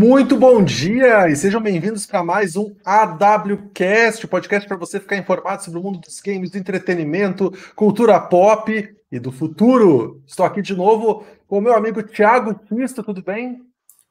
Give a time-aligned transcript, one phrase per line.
[0.00, 5.64] Muito bom dia e sejam bem-vindos para mais um AWCast, podcast para você ficar informado
[5.64, 10.22] sobre o mundo dos games, do entretenimento, cultura pop e do futuro.
[10.24, 13.60] Estou aqui de novo com o meu amigo Thiago Cristo, tudo bem?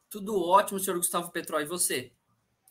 [0.10, 2.12] Tudo ótimo, senhor Gustavo Petró, e você?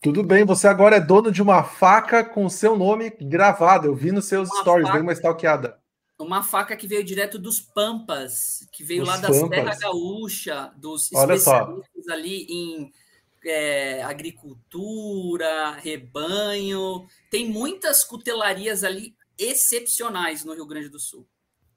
[0.03, 3.87] Tudo bem, você agora é dono de uma faca com seu nome gravado.
[3.87, 5.79] Eu vi nos seus uma stories, faca, bem uma stalkeada.
[6.19, 11.33] Uma faca que veio direto dos Pampas, que veio lá das terras gaúcha, dos Olha
[11.35, 12.13] especialistas só.
[12.13, 12.93] ali em
[13.49, 17.07] é, agricultura, rebanho.
[17.31, 21.27] Tem muitas cutelarias ali excepcionais no Rio Grande do Sul.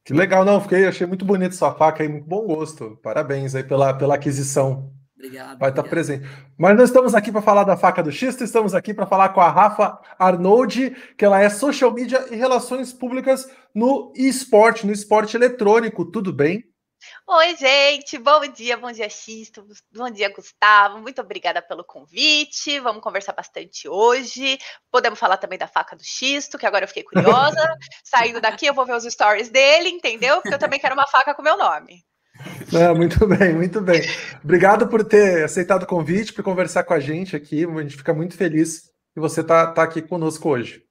[0.03, 2.97] Que legal, não, fiquei, achei muito bonito sua faca aí, muito bom gosto.
[3.03, 4.91] Parabéns aí pela, pela aquisição.
[5.15, 5.59] Obrigado.
[5.59, 6.27] Vai estar presente.
[6.57, 9.41] Mas nós estamos aqui para falar da faca do Xisto, estamos aqui para falar com
[9.41, 15.35] a Rafa Arnoldi, que ela é social media e relações públicas no esporte, no esporte
[15.35, 16.05] eletrônico.
[16.05, 16.63] Tudo bem?
[17.27, 20.99] Oi, gente, bom dia, bom dia, Xisto, bom dia, Gustavo.
[20.99, 22.79] Muito obrigada pelo convite.
[22.79, 24.57] Vamos conversar bastante hoje.
[24.91, 27.55] Podemos falar também da faca do Xisto, que agora eu fiquei curiosa.
[28.03, 30.41] Saindo daqui, eu vou ver os stories dele, entendeu?
[30.41, 32.03] Porque eu também quero uma faca com meu nome.
[32.73, 34.01] É, muito bem, muito bem.
[34.43, 37.65] Obrigado por ter aceitado o convite, por conversar com a gente aqui.
[37.65, 40.88] A gente fica muito feliz que você está tá aqui conosco hoje.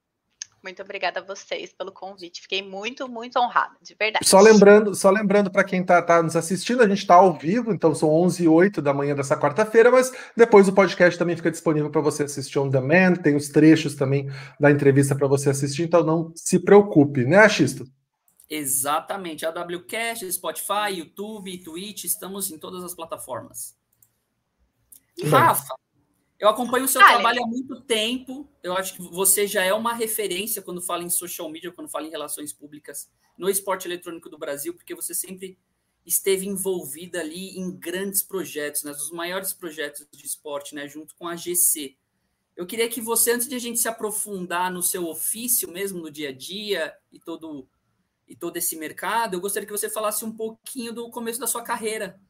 [0.63, 2.41] Muito obrigada a vocês pelo convite.
[2.41, 4.27] Fiquei muito, muito honrada, de verdade.
[4.27, 7.71] Só lembrando, só lembrando para quem está tá nos assistindo, a gente está ao vivo,
[7.71, 11.51] então são 11 e 08 da manhã dessa quarta-feira, mas depois o podcast também fica
[11.51, 14.29] disponível para você assistir on demand, tem os trechos também
[14.59, 17.85] da entrevista para você assistir, então não se preocupe, né, Axisto?
[18.49, 19.45] Exatamente.
[19.45, 23.77] A WCast, Spotify, YouTube, Twitch, estamos em todas as plataformas.
[25.21, 25.29] Bem.
[25.29, 25.75] Rafa,
[26.39, 28.49] eu acompanho o seu trabalho há muito tempo.
[28.63, 32.07] Eu acho que você já é uma referência quando fala em social media, quando fala
[32.07, 35.57] em relações públicas no esporte eletrônico do Brasil, porque você sempre
[36.05, 41.27] esteve envolvida ali em grandes projetos, né, os maiores projetos de esporte, né, junto com
[41.27, 41.95] a GC.
[42.55, 46.09] Eu queria que você, antes de a gente se aprofundar no seu ofício mesmo, no
[46.09, 47.67] dia a dia e todo
[48.27, 51.63] e todo esse mercado, eu gostaria que você falasse um pouquinho do começo da sua
[51.63, 52.21] carreira.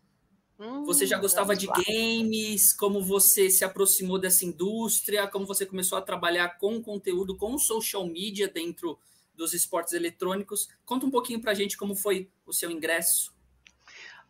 [0.60, 2.74] Hum, você já gostava de games?
[2.74, 5.26] Como você se aproximou dessa indústria?
[5.26, 9.00] Como você começou a trabalhar com conteúdo, com social media dentro
[9.34, 10.68] dos esportes eletrônicos?
[10.86, 13.34] Conta um pouquinho para a gente como foi o seu ingresso.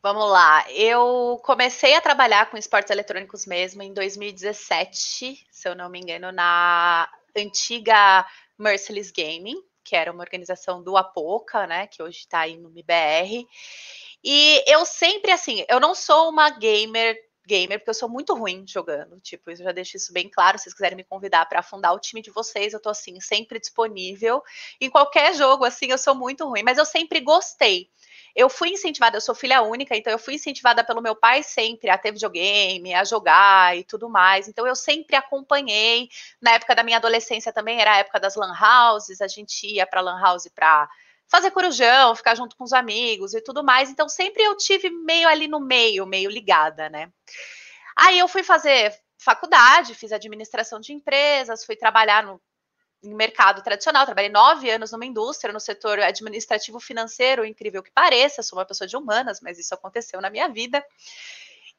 [0.03, 0.71] Vamos lá.
[0.71, 6.31] Eu comecei a trabalhar com esportes eletrônicos mesmo em 2017, se eu não me engano,
[6.31, 8.23] na antiga
[8.57, 13.47] Merciless Gaming que era uma organização do Apoca, né, que hoje está aí no MBR.
[14.23, 17.17] E eu sempre, assim, eu não sou uma gamer
[17.49, 19.19] gamer, porque eu sou muito ruim jogando.
[19.19, 20.57] Tipo, eu já deixo isso bem claro.
[20.57, 23.59] Se vocês quiserem me convidar para fundar o time de vocês, eu tô assim, sempre
[23.59, 24.43] disponível.
[24.79, 27.89] Em qualquer jogo, assim, eu sou muito ruim, mas eu sempre gostei.
[28.35, 31.89] Eu fui incentivada, eu sou filha única, então eu fui incentivada pelo meu pai sempre
[31.89, 34.47] a ter videogame, a jogar e tudo mais.
[34.47, 36.07] Então eu sempre acompanhei.
[36.39, 39.87] Na época da minha adolescência também era a época das lan houses, a gente ia
[39.87, 40.87] para lan house para
[41.29, 43.89] fazer corujão, ficar junto com os amigos e tudo mais.
[43.89, 47.11] Então sempre eu tive meio ali no meio, meio ligada, né?
[47.95, 52.41] Aí eu fui fazer faculdade, fiz administração de empresas, fui trabalhar no
[53.03, 58.57] mercado tradicional, trabalhei nove anos numa indústria, no setor administrativo financeiro, incrível que pareça, sou
[58.57, 60.83] uma pessoa de humanas, mas isso aconteceu na minha vida.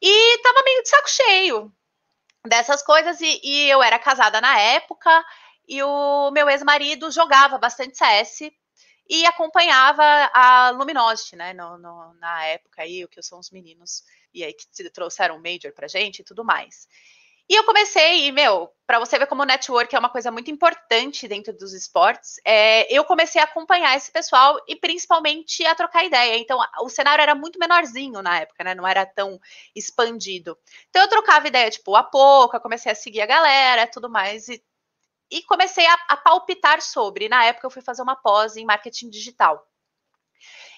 [0.00, 1.72] E estava meio de saco cheio
[2.46, 5.24] dessas coisas, e, e eu era casada na época,
[5.68, 8.50] e o meu ex-marido jogava bastante CS
[9.10, 14.04] e acompanhava a Luminosity, né, no, no, na época aí, o que são os meninos,
[14.32, 16.86] e aí que trouxeram o Major pra gente e tudo mais.
[17.48, 20.52] E eu comecei, e, meu, para você ver como o network é uma coisa muito
[20.52, 26.04] importante dentro dos esportes, é, eu comecei a acompanhar esse pessoal e principalmente a trocar
[26.04, 26.38] ideia.
[26.38, 28.72] Então, o cenário era muito menorzinho na época, né?
[28.72, 29.40] Não era tão
[29.74, 30.56] expandido.
[30.90, 34.62] Então, eu trocava ideia, tipo, a pouco, comecei a seguir a galera, tudo mais, e,
[35.30, 37.28] e comecei a, a palpitar sobre.
[37.28, 39.66] Na época, eu fui fazer uma pós em marketing digital.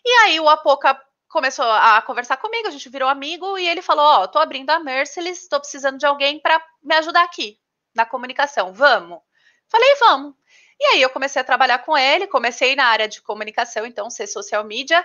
[0.05, 4.05] E aí, o Apoca começou a conversar comigo, a gente virou amigo e ele falou:
[4.05, 7.59] Ó, oh, tô abrindo a Merciless, tô precisando de alguém para me ajudar aqui
[7.95, 8.73] na comunicação.
[8.73, 9.21] Vamos?
[9.69, 10.35] Falei, vamos.
[10.79, 14.27] E aí eu comecei a trabalhar com ele, comecei na área de comunicação, então ser
[14.27, 15.05] social media,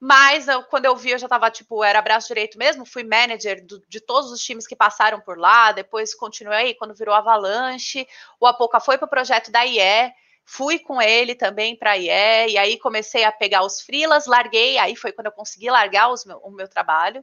[0.00, 3.64] mas eu, quando eu vi, eu já estava tipo, era braço direito mesmo, fui manager
[3.66, 8.06] do, de todos os times que passaram por lá, depois continuei quando virou Avalanche,
[8.40, 10.12] o Apoca foi para o projeto da IE,
[10.50, 14.78] Fui com ele também para a IE, e aí comecei a pegar os frilas, larguei,
[14.78, 17.22] aí foi quando eu consegui largar meu, o meu trabalho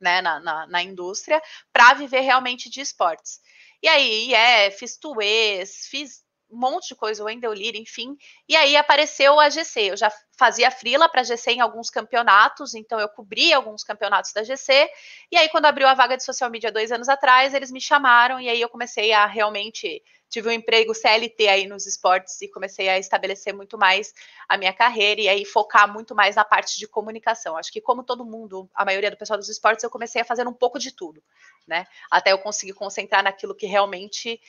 [0.00, 3.40] né, na, na, na indústria para viver realmente de esportes.
[3.82, 8.16] E aí, IE, fiz tuês, fiz um monte de coisa, o Wendell Lear, enfim.
[8.48, 9.92] E aí apareceu a GC.
[9.92, 14.32] Eu já fazia frila para a GC em alguns campeonatos, então eu cobria alguns campeonatos
[14.32, 14.88] da GC.
[15.30, 18.40] E aí, quando abriu a vaga de social media dois anos atrás, eles me chamaram
[18.40, 22.88] e aí eu comecei a realmente tive um emprego CLT aí nos esportes e comecei
[22.88, 24.12] a estabelecer muito mais
[24.48, 27.56] a minha carreira e aí focar muito mais na parte de comunicação.
[27.56, 30.46] Acho que como todo mundo, a maioria do pessoal dos esportes, eu comecei a fazer
[30.46, 31.22] um pouco de tudo,
[31.66, 31.86] né?
[32.10, 34.40] Até eu conseguir concentrar naquilo que realmente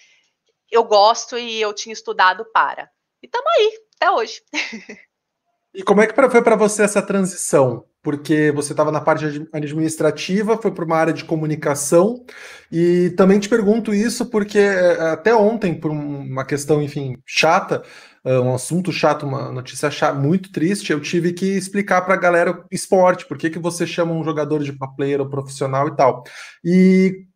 [0.71, 2.89] eu gosto e eu tinha estudado para.
[3.21, 4.41] E estamos aí, até hoje.
[5.77, 7.85] E como é que foi para você essa transição?
[8.01, 12.25] Porque você estava na parte administrativa, foi para uma área de comunicação,
[12.71, 17.83] e também te pergunto isso porque é, até ontem, por uma questão, enfim, chata,
[18.25, 22.17] é, um assunto chato, uma notícia chata, muito triste, eu tive que explicar para a
[22.19, 26.23] galera esporte, por que, que você chama um jogador de player ou profissional e tal.
[26.65, 27.27] E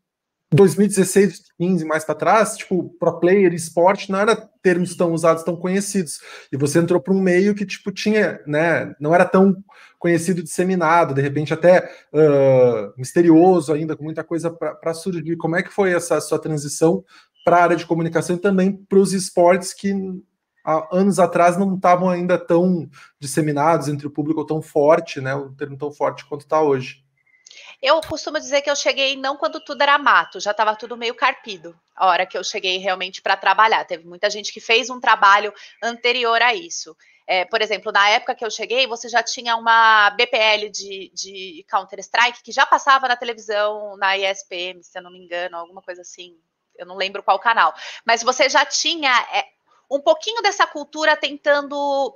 [0.54, 5.56] 2016, 15 mais para trás, tipo, pro player, esporte não era termos tão usados, tão
[5.56, 6.20] conhecidos.
[6.52, 9.56] E você entrou para um meio que tipo tinha, né, não era tão
[9.98, 15.38] conhecido, disseminado, de repente até uh, misterioso ainda, com muita coisa para surgir.
[15.38, 17.04] Como é que foi essa sua transição
[17.46, 19.94] para a área de comunicação e também para os esportes que
[20.66, 22.90] há anos atrás não estavam ainda tão
[23.20, 27.04] disseminados entre o público tão forte, né, o termo tão forte quanto está hoje?
[27.82, 31.16] Eu costumo dizer que eu cheguei não quando tudo era mato, já estava tudo meio
[31.16, 33.84] carpido, a hora que eu cheguei realmente para trabalhar.
[33.86, 35.52] Teve muita gente que fez um trabalho
[35.82, 36.96] anterior a isso.
[37.26, 41.66] É, por exemplo, na época que eu cheguei, você já tinha uma BPL de, de
[41.70, 46.02] Counter-Strike que já passava na televisão, na ESPM, se eu não me engano, alguma coisa
[46.02, 46.38] assim.
[46.78, 47.74] Eu não lembro qual canal.
[48.06, 49.46] Mas você já tinha é,
[49.90, 52.16] um pouquinho dessa cultura tentando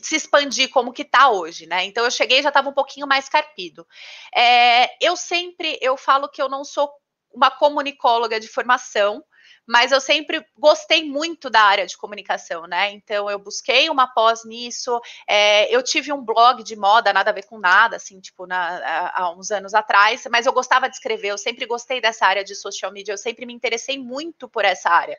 [0.00, 1.84] se expandir como que tá hoje, né?
[1.84, 3.86] Então eu cheguei e já estava um pouquinho mais carpido.
[4.34, 6.90] É, eu sempre eu falo que eu não sou
[7.34, 9.24] uma comunicóloga de formação,
[9.66, 12.90] mas eu sempre gostei muito da área de comunicação, né?
[12.90, 15.00] Então eu busquei uma pós nisso.
[15.28, 19.12] É, eu tive um blog de moda, nada a ver com nada, assim, tipo, na,
[19.14, 22.54] há uns anos atrás, mas eu gostava de escrever, eu sempre gostei dessa área de
[22.54, 25.16] social media, eu sempre me interessei muito por essa área.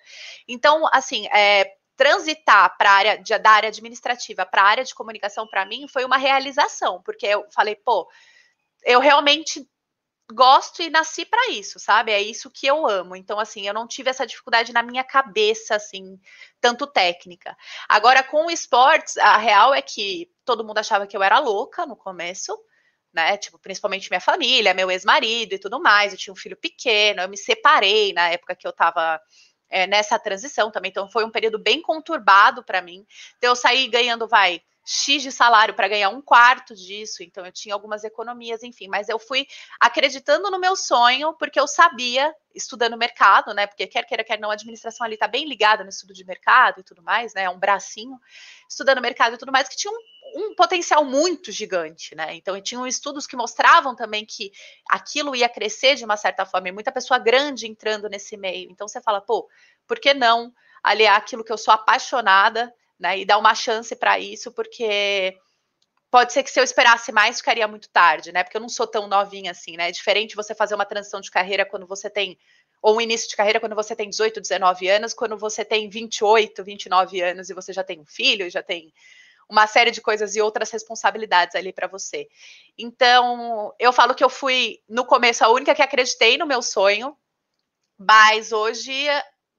[0.48, 5.48] Então, assim, é, transitar para área de, da área administrativa para a área de comunicação
[5.48, 8.10] para mim foi uma realização, porque eu falei, pô,
[8.84, 9.68] eu realmente
[10.32, 12.12] gosto e nasci para isso, sabe?
[12.12, 13.16] É isso que eu amo.
[13.16, 16.20] Então, assim, eu não tive essa dificuldade na minha cabeça, assim,
[16.60, 17.56] tanto técnica.
[17.88, 21.86] Agora, com o esportes, a real é que todo mundo achava que eu era louca
[21.86, 22.58] no começo,
[23.14, 23.38] né?
[23.38, 26.14] Tipo, principalmente minha família, meu ex-marido e tudo mais.
[26.14, 29.22] Eu tinha um filho pequeno, eu me separei na época que eu tava
[29.74, 30.92] é, nessa transição também.
[30.92, 33.06] Então, foi um período bem conturbado para mim.
[33.38, 37.52] Então, eu saí ganhando, vai, X de salário para ganhar um quarto disso, então eu
[37.52, 39.48] tinha algumas economias, enfim, mas eu fui
[39.80, 43.66] acreditando no meu sonho, porque eu sabia, estudando mercado, né?
[43.66, 46.82] Porque quer queira, quer não, a administração ali está bem ligada no estudo de mercado
[46.82, 47.44] e tudo mais, né?
[47.44, 48.20] É um bracinho,
[48.70, 49.98] estudando mercado e tudo mais, que tinha um,
[50.36, 52.36] um potencial muito gigante, né?
[52.36, 54.52] Então, tinham estudos que mostravam também que
[54.90, 58.70] aquilo ia crescer de uma certa forma, e muita pessoa grande entrando nesse meio.
[58.70, 59.48] Então, você fala, pô,
[59.88, 62.74] por que não aliar aquilo que eu sou apaixonada?
[63.04, 63.20] né?
[63.20, 65.38] E dar uma chance para isso, porque
[66.10, 68.44] pode ser que se eu esperasse mais, ficaria muito tarde, né?
[68.44, 69.90] Porque eu não sou tão novinha assim, né?
[69.90, 72.38] É diferente você fazer uma transição de carreira quando você tem
[72.82, 76.64] ou um início de carreira quando você tem 18, 19 anos, quando você tem 28,
[76.64, 78.94] 29 anos e você já tem um filho, já tem
[79.50, 82.28] uma série de coisas e outras responsabilidades ali para você.
[82.78, 87.18] Então, eu falo que eu fui no começo a única que acreditei no meu sonho,
[87.98, 89.08] mas hoje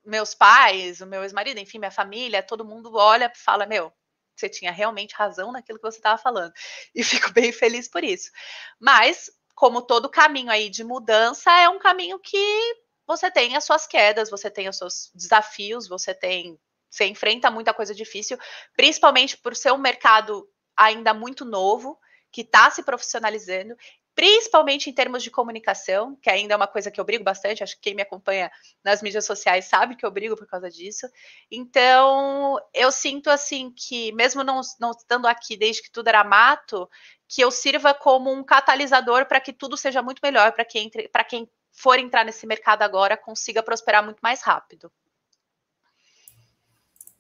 [0.05, 3.93] meus pais, o meu ex-marido, enfim, minha família, todo mundo olha e fala: Meu,
[4.37, 6.53] você tinha realmente razão naquilo que você estava falando.
[6.95, 8.31] E fico bem feliz por isso.
[8.79, 13.87] Mas, como todo caminho aí de mudança, é um caminho que você tem as suas
[13.87, 16.59] quedas, você tem os seus desafios, você tem.
[16.91, 18.39] Você enfrenta muita coisa difícil,
[18.77, 21.99] principalmente por ser um mercado ainda muito novo,
[22.31, 23.77] que está se profissionalizando
[24.15, 27.75] principalmente em termos de comunicação, que ainda é uma coisa que eu brigo bastante, acho
[27.77, 28.51] que quem me acompanha
[28.83, 31.09] nas mídias sociais sabe que eu brigo por causa disso.
[31.51, 36.89] Então, eu sinto assim que, mesmo não, não estando aqui desde que tudo era mato,
[37.27, 40.91] que eu sirva como um catalisador para que tudo seja muito melhor, para quem,
[41.29, 44.93] quem for entrar nesse mercado agora consiga prosperar muito mais rápido.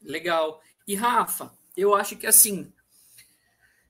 [0.00, 0.62] Legal.
[0.86, 2.72] E Rafa, eu acho que assim,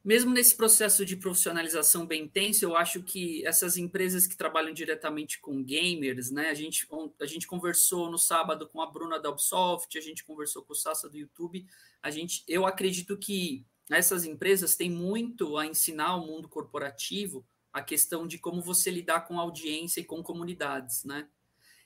[0.04, 5.40] mesmo nesse processo de profissionalização bem intenso, eu acho que essas empresas que trabalham diretamente
[5.40, 6.50] com gamers, né?
[6.50, 6.87] A gente,
[7.18, 10.76] a gente conversou no sábado com a Bruna da Ubisoft, a gente conversou com o
[10.76, 11.66] Sassa do YouTube.
[12.02, 17.80] A gente, eu acredito que essas empresas têm muito a ensinar ao mundo corporativo a
[17.80, 21.26] questão de como você lidar com audiência e com comunidades, né?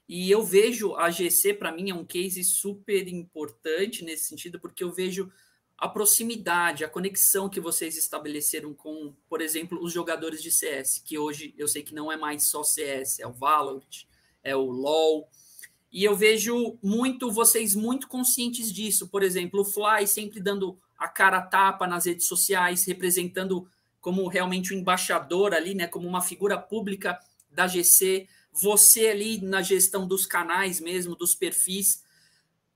[0.08, 4.82] E eu vejo a GC, para mim, é um case super importante nesse sentido, porque
[4.82, 5.30] eu vejo
[5.78, 11.16] a proximidade, a conexão que vocês estabeleceram com, por exemplo, os jogadores de CS, que
[11.16, 14.04] hoje eu sei que não é mais só CS, é o Valorant,
[14.42, 15.28] é o LoL.
[15.92, 19.08] E eu vejo muito vocês muito conscientes disso.
[19.08, 23.68] Por exemplo, o Fly sempre dando a cara tapa nas redes sociais, representando
[24.00, 27.18] como realmente o um embaixador ali, né, como uma figura pública
[27.50, 32.02] da GC, você ali na gestão dos canais mesmo, dos perfis.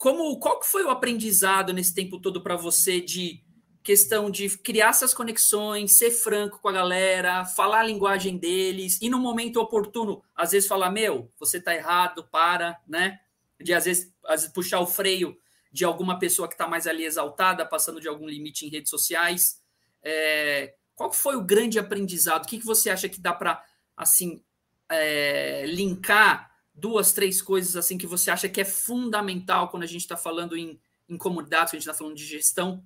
[0.02, 3.40] Como qual que foi o aprendizado nesse tempo todo para você de
[3.84, 9.08] questão de criar essas conexões, ser franco com a galera, falar a linguagem deles e
[9.08, 13.20] no momento oportuno, às vezes falar, meu, você tá errado, para, né?
[13.60, 15.38] De às vezes, às vezes puxar o freio
[15.70, 19.62] de alguma pessoa que está mais ali exaltada, passando de algum limite em redes sociais.
[20.02, 22.42] É, qual foi o grande aprendizado?
[22.42, 23.64] O que, que você acha que dá para
[23.96, 24.42] assim
[24.88, 30.02] é, linkar duas, três coisas assim que você acha que é fundamental quando a gente
[30.02, 32.82] está falando em, em comunidades, quando a gente está falando de gestão,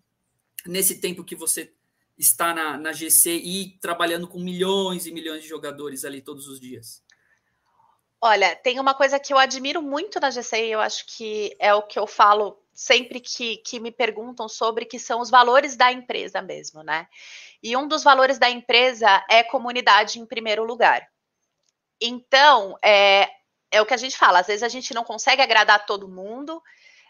[0.67, 1.73] nesse tempo que você
[2.19, 6.59] está na, na GC e trabalhando com milhões e milhões de jogadores ali todos os
[6.59, 7.05] dias?
[8.21, 11.75] Olha, tem uma coisa que eu admiro muito na GC e eu acho que é
[11.75, 15.93] o que eu falo sempre que, que me perguntam sobre, que são os valores da
[15.93, 17.07] empresa mesmo, né?
[17.63, 21.07] E um dos valores da empresa é comunidade em primeiro lugar.
[22.01, 23.31] Então, é,
[23.71, 26.63] é o que a gente fala, às vezes a gente não consegue agradar todo mundo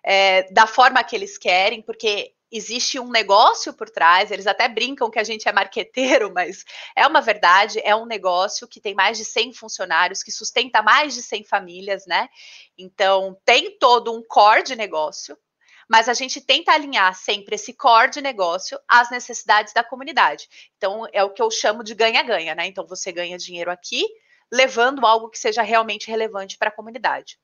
[0.03, 5.11] é, da forma que eles querem, porque existe um negócio por trás, eles até brincam
[5.11, 9.19] que a gente é marqueteiro, mas é uma verdade, é um negócio que tem mais
[9.19, 12.29] de 100 funcionários, que sustenta mais de 100 famílias, né?
[12.79, 15.37] Então, tem todo um core de negócio,
[15.89, 20.49] mas a gente tenta alinhar sempre esse core de negócio às necessidades da comunidade.
[20.77, 22.67] Então, é o que eu chamo de ganha-ganha, né?
[22.67, 24.05] Então, você ganha dinheiro aqui,
[24.53, 27.39] levando algo que seja realmente relevante para a comunidade.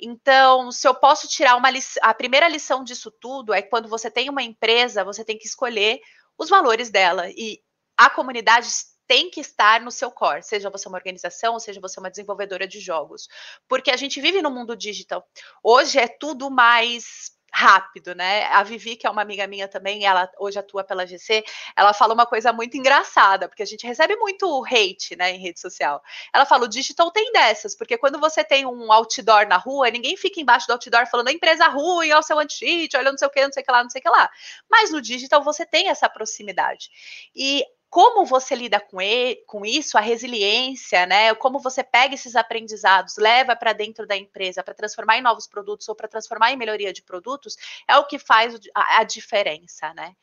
[0.00, 3.88] Então, se eu posso tirar uma lição, a primeira lição disso tudo é que quando
[3.88, 6.00] você tem uma empresa, você tem que escolher
[6.36, 7.60] os valores dela e
[7.96, 8.68] a comunidade
[9.08, 12.78] tem que estar no seu core, seja você uma organização, seja você uma desenvolvedora de
[12.78, 13.26] jogos,
[13.66, 15.26] porque a gente vive no mundo digital.
[15.62, 18.44] Hoje é tudo mais rápido, né?
[18.46, 21.44] A Vivi, que é uma amiga minha também, ela hoje atua pela GC,
[21.76, 25.60] ela fala uma coisa muito engraçada, porque a gente recebe muito hate, né, em rede
[25.60, 26.02] social.
[26.32, 30.16] Ela fala, o digital tem dessas, porque quando você tem um outdoor na rua, ninguém
[30.16, 33.28] fica embaixo do outdoor falando, a empresa ruim, olha o seu anti-cheat, olha não sei
[33.28, 34.30] o que, não sei o que lá, não sei o que lá.
[34.70, 36.90] Mas no digital você tem essa proximidade.
[37.34, 41.34] E como você lida com, ele, com isso, a resiliência, né?
[41.34, 45.88] Como você pega esses aprendizados, leva para dentro da empresa para transformar em novos produtos
[45.88, 47.56] ou para transformar em melhoria de produtos,
[47.88, 50.14] é o que faz a, a diferença, né?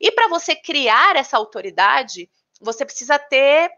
[0.00, 3.70] E para você criar essa autoridade, você precisa ter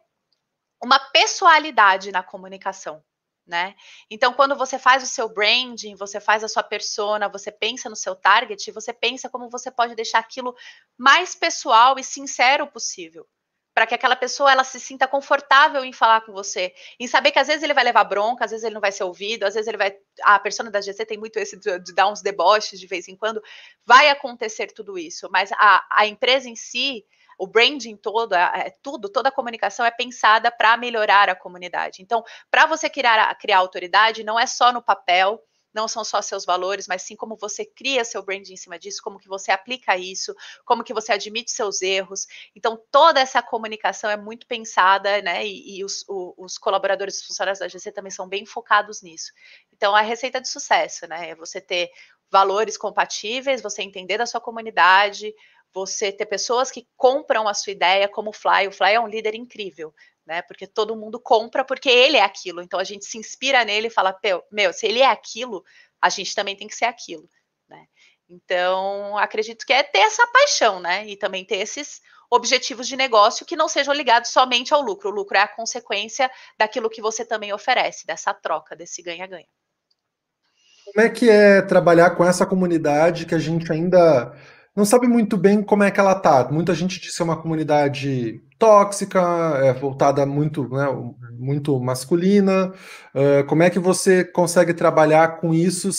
[0.82, 3.02] uma pessoalidade na comunicação.
[3.50, 3.74] Né?
[4.08, 7.96] Então, quando você faz o seu branding, você faz a sua persona, você pensa no
[7.96, 10.54] seu target, você pensa como você pode deixar aquilo
[10.96, 13.26] mais pessoal e sincero possível,
[13.74, 17.40] para que aquela pessoa ela se sinta confortável em falar com você, em saber que
[17.40, 19.66] às vezes ele vai levar bronca, às vezes ele não vai ser ouvido, às vezes
[19.66, 23.08] ele vai, a persona da GC tem muito esse de, dar uns deboches de vez
[23.08, 23.42] em quando,
[23.84, 27.04] vai acontecer tudo isso, mas a, a empresa em si
[27.40, 32.02] o branding todo, é, tudo, toda a comunicação é pensada para melhorar a comunidade.
[32.02, 35.42] Então, para você criar, criar autoridade, não é só no papel,
[35.72, 39.00] não são só seus valores, mas sim como você cria seu brand em cima disso,
[39.02, 40.34] como que você aplica isso,
[40.66, 42.26] como que você admite seus erros.
[42.54, 45.46] Então, toda essa comunicação é muito pensada, né?
[45.46, 49.32] E, e os, o, os, colaboradores, os funcionários da GC também são bem focados nisso.
[49.72, 51.30] Então, a receita de sucesso, né?
[51.30, 51.90] É você ter
[52.30, 55.34] valores compatíveis, você entender da sua comunidade,
[55.72, 58.68] você ter pessoas que compram a sua ideia, como o Fly.
[58.68, 59.94] O Fly é um líder incrível,
[60.26, 60.42] né?
[60.42, 62.62] Porque todo mundo compra porque ele é aquilo.
[62.62, 64.18] Então a gente se inspira nele e fala,
[64.50, 65.64] meu, se ele é aquilo,
[66.00, 67.28] a gente também tem que ser aquilo,
[67.68, 67.86] né?
[68.28, 71.04] Então, acredito que é ter essa paixão, né?
[71.06, 72.00] E também ter esses
[72.30, 75.10] objetivos de negócio que não sejam ligados somente ao lucro.
[75.10, 79.48] O lucro é a consequência daquilo que você também oferece, dessa troca, desse ganha-ganha.
[80.84, 84.32] Como é que é trabalhar com essa comunidade que a gente ainda
[84.76, 86.48] não sabe muito bem como é que ela tá.
[86.50, 89.20] Muita gente diz que é uma comunidade tóxica,
[89.64, 90.86] é voltada muito, né,
[91.32, 92.72] muito masculina.
[93.14, 95.90] Uh, como é que você consegue trabalhar com isso,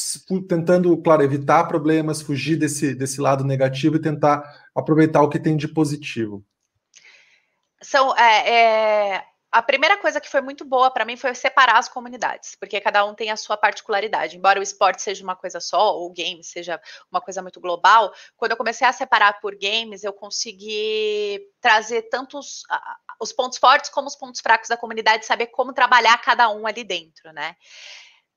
[0.48, 4.44] tentando, claro, evitar problemas, fugir desse, desse lado negativo e tentar
[4.75, 6.44] aproveitar o que tem de positivo?
[7.82, 11.89] São, é, é a primeira coisa que foi muito boa para mim foi separar as
[11.89, 14.38] comunidades, porque cada um tem a sua particularidade.
[14.38, 16.79] Embora o esporte seja uma coisa só, ou o game seja
[17.12, 22.38] uma coisa muito global, quando eu comecei a separar por games, eu consegui trazer tanto
[22.38, 22.63] os,
[23.20, 26.84] os pontos fortes como os pontos fracos da comunidade, saber como trabalhar cada um ali
[26.84, 27.55] dentro, né?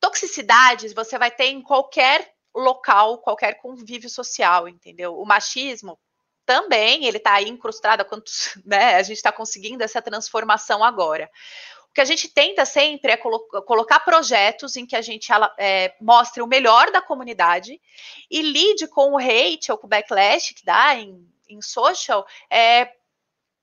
[0.04, 5.18] toxicidades você vai ter em qualquer local, qualquer convívio social, entendeu?
[5.18, 5.98] O machismo
[6.44, 8.96] também, ele está aí incrustado, quantos, né?
[8.96, 11.30] A gente está conseguindo essa transformação agora.
[11.90, 15.94] O que a gente tenta sempre é colo colocar projetos em que a gente é,
[16.00, 17.80] mostre o melhor da comunidade
[18.28, 22.90] e lide com o hate ou com o backlash que dá em, em social é,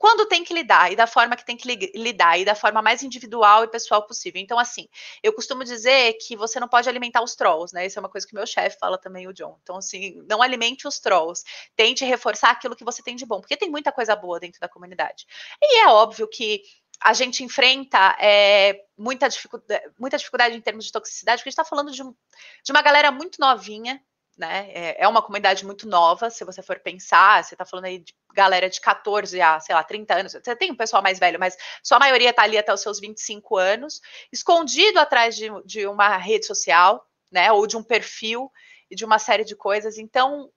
[0.02, 3.04] quando tem que lidar e da forma que tem que lidar e da forma mais
[3.04, 4.42] individual e pessoal possível.
[4.42, 4.88] Então, assim,
[5.22, 7.86] eu costumo dizer que você não pode alimentar os trolls, né?
[7.86, 9.60] Isso é uma coisa que meu chefe fala também, o John.
[9.62, 11.44] Então, assim, não alimente os trolls.
[11.76, 14.68] Tente reforçar aquilo que você tem de bom, porque tem muita coisa boa dentro da
[14.68, 15.28] comunidade.
[15.62, 16.64] E é óbvio que
[17.00, 21.60] a gente enfrenta é, muita, dificuldade, muita dificuldade em termos de toxicidade, porque a gente
[21.60, 24.02] está falando de, de uma galera muito novinha,
[24.38, 24.70] né?
[24.72, 28.14] É, é, uma comunidade muito nova, se você for pensar, você está falando aí de
[28.34, 30.34] galera de 14 a, sei lá, 30 anos.
[30.34, 33.58] Você tem um pessoal mais velho, mas sua maioria está ali até os seus 25
[33.58, 37.52] anos, escondido atrás de, de uma rede social, né?
[37.52, 38.52] Ou de um perfil
[38.90, 39.98] e de uma série de coisas.
[39.98, 40.50] Então,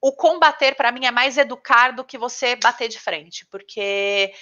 [0.00, 4.32] o combater para mim é mais educar do que você bater de frente, porque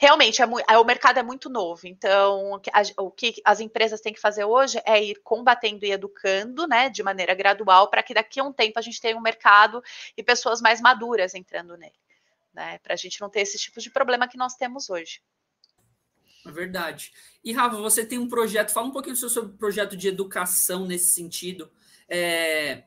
[0.00, 2.58] realmente é, é, o mercado é muito novo, então
[2.96, 7.02] o que as empresas têm que fazer hoje é ir combatendo e educando, né, de
[7.02, 9.82] maneira gradual, para que daqui a um tempo a gente tenha um mercado
[10.16, 11.92] e pessoas mais maduras entrando nele,
[12.54, 15.20] né, para a gente não ter esse tipo de problema que nós temos hoje.
[16.46, 17.12] É verdade.
[17.44, 21.12] E Rafa, você tem um projeto, fala um pouquinho sobre o projeto de educação nesse
[21.12, 21.70] sentido,
[22.08, 22.84] é,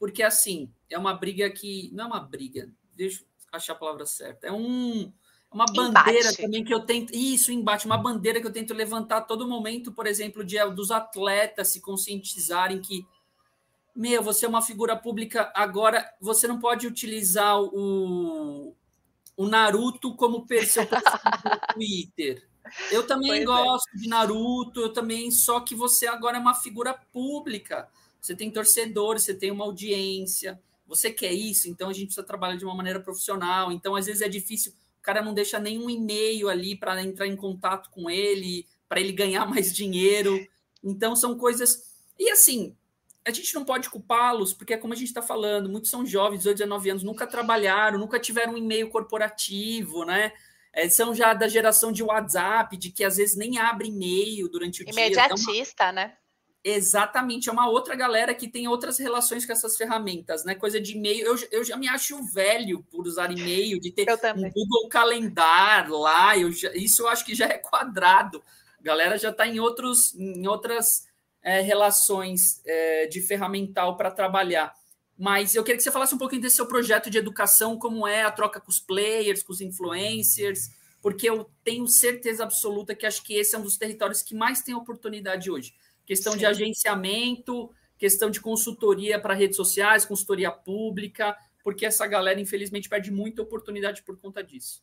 [0.00, 4.04] porque assim, é uma briga que, não é uma briga, deixa eu achar a palavra
[4.04, 5.12] certa, é um
[5.52, 6.42] uma bandeira embate.
[6.42, 7.12] também que eu tento.
[7.12, 10.90] Isso, embate, uma bandeira que eu tento levantar a todo momento, por exemplo, de, dos
[10.90, 13.04] atletas se conscientizarem que,
[13.94, 18.76] meu, você é uma figura pública, agora você não pode utilizar o,
[19.36, 20.88] o Naruto como seu no
[21.74, 22.48] Twitter.
[22.92, 23.44] Eu também pois é.
[23.44, 23.98] gosto é.
[23.98, 27.88] de Naruto, eu também, só que você agora é uma figura pública.
[28.20, 30.60] Você tem torcedores, você tem uma audiência.
[30.86, 33.72] Você quer isso, então a gente precisa trabalhar de uma maneira profissional.
[33.72, 37.34] Então, às vezes é difícil o cara não deixa nenhum e-mail ali para entrar em
[37.34, 40.46] contato com ele, para ele ganhar mais dinheiro.
[40.84, 41.90] Então, são coisas.
[42.18, 42.76] E assim,
[43.24, 46.38] a gente não pode culpá-los, porque é como a gente está falando, muitos são jovens,
[46.38, 50.32] 18, 19 anos, nunca trabalharam, nunca tiveram um e-mail corporativo, né?
[50.72, 54.82] É, são já da geração de WhatsApp, de que às vezes nem abre e-mail durante
[54.82, 55.44] o Imediatista, dia.
[55.44, 56.16] Imediatista, né?
[56.62, 60.54] Exatamente, é uma outra galera que tem outras relações com essas ferramentas, né?
[60.54, 61.26] Coisa de e-mail.
[61.26, 66.36] Eu, eu já me acho velho por usar e-mail, de ter um Google Calendar lá.
[66.36, 68.42] Eu já, isso eu acho que já é quadrado.
[68.78, 71.06] A galera já está em, outros, em outras
[71.42, 74.74] é, relações é, de ferramental para trabalhar.
[75.16, 78.22] Mas eu queria que você falasse um pouquinho desse seu projeto de educação, como é
[78.22, 80.68] a troca com os players, com os influencers,
[81.00, 84.60] porque eu tenho certeza absoluta que acho que esse é um dos territórios que mais
[84.60, 85.72] tem oportunidade hoje
[86.10, 86.40] questão Sim.
[86.40, 93.12] de agenciamento, questão de consultoria para redes sociais, consultoria pública, porque essa galera, infelizmente, perde
[93.12, 94.82] muita oportunidade por conta disso.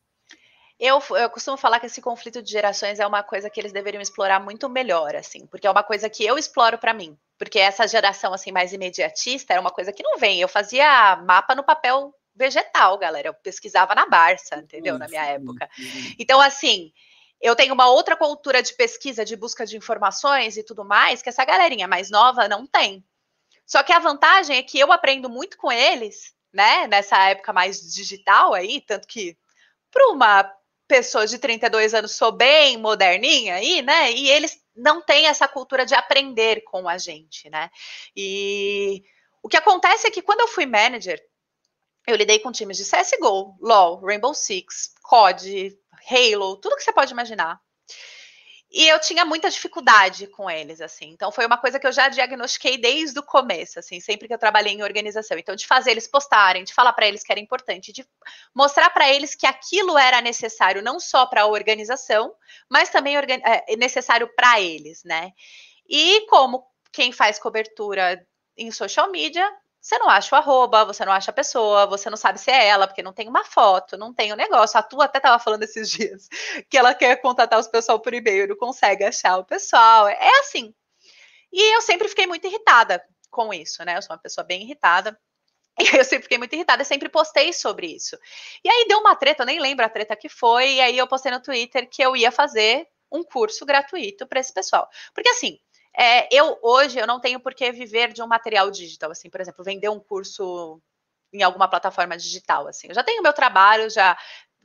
[0.80, 4.02] Eu, eu, costumo falar que esse conflito de gerações é uma coisa que eles deveriam
[4.02, 7.18] explorar muito melhor, assim, porque é uma coisa que eu exploro para mim.
[7.38, 10.40] Porque essa geração assim mais imediatista era uma coisa que não vem.
[10.40, 13.28] Eu fazia mapa no papel vegetal, galera.
[13.28, 14.98] Eu pesquisava na Barça, entendeu?
[14.98, 15.70] Na minha época.
[16.18, 16.94] Então, assim,
[17.42, 21.30] eu tenho uma outra cultura de pesquisa, de busca de informações e tudo mais, que
[21.30, 23.04] essa galerinha mais nova não tem.
[23.66, 27.94] Só que a vantagem é que eu aprendo muito com eles, né, nessa época mais
[27.94, 29.38] digital aí, tanto que
[29.92, 30.52] para uma
[30.88, 35.86] pessoa de 32 anos sou bem moderninha aí, né, e eles não têm essa cultura
[35.86, 37.70] de aprender com a gente, né.
[38.16, 39.04] E
[39.44, 41.22] o que acontece é que quando eu fui manager,
[42.08, 45.78] eu lidei com times de CSGO, LoL, Rainbow Six, COD,
[46.10, 47.60] Halo, tudo que você pode imaginar.
[48.70, 51.12] E eu tinha muita dificuldade com eles, assim.
[51.12, 54.38] Então foi uma coisa que eu já diagnostiquei desde o começo, assim, sempre que eu
[54.38, 55.38] trabalhei em organização.
[55.38, 58.06] Então de fazer eles postarem, de falar para eles que era importante, de
[58.54, 62.34] mostrar para eles que aquilo era necessário não só para a organização,
[62.70, 65.32] mas também é, necessário para eles, né?
[65.88, 68.22] E como quem faz cobertura
[68.58, 69.50] em social media,
[69.88, 72.68] você não acha o arroba, você não acha a pessoa, você não sabe se é
[72.68, 74.78] ela, porque não tem uma foto, não tem o um negócio.
[74.78, 76.28] A tua até estava falando esses dias
[76.70, 80.10] que ela quer contatar os pessoal por e-mail, não consegue achar o pessoal.
[80.10, 80.76] É assim.
[81.54, 83.96] E eu sempre fiquei muito irritada com isso, né?
[83.96, 85.18] Eu sou uma pessoa bem irritada.
[85.80, 88.18] E eu sempre fiquei muito irritada, sempre postei sobre isso.
[88.64, 91.08] E aí deu uma treta, eu nem lembro a treta que foi, e aí eu
[91.08, 94.90] postei no Twitter que eu ia fazer um curso gratuito para esse pessoal.
[95.14, 95.60] Porque assim,
[95.98, 99.42] é, eu hoje eu não tenho por que viver de um material digital, assim, por
[99.42, 100.82] exemplo, vender um curso
[101.34, 102.88] em alguma plataforma digital, assim.
[102.88, 104.18] Eu já tenho meu trabalho, já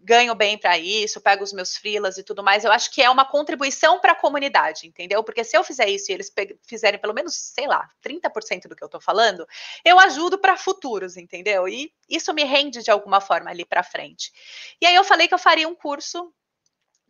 [0.04, 2.64] ganho bem para isso, pego os meus frilas e tudo mais.
[2.64, 5.22] Eu acho que é uma contribuição para a comunidade, entendeu?
[5.22, 6.30] Porque se eu fizer isso e eles
[6.66, 9.46] fizerem pelo menos, sei lá, 30% do que eu estou falando,
[9.84, 11.68] eu ajudo para futuros, entendeu?
[11.68, 14.32] E isso me rende de alguma forma ali para frente.
[14.80, 16.32] E aí eu falei que eu faria um curso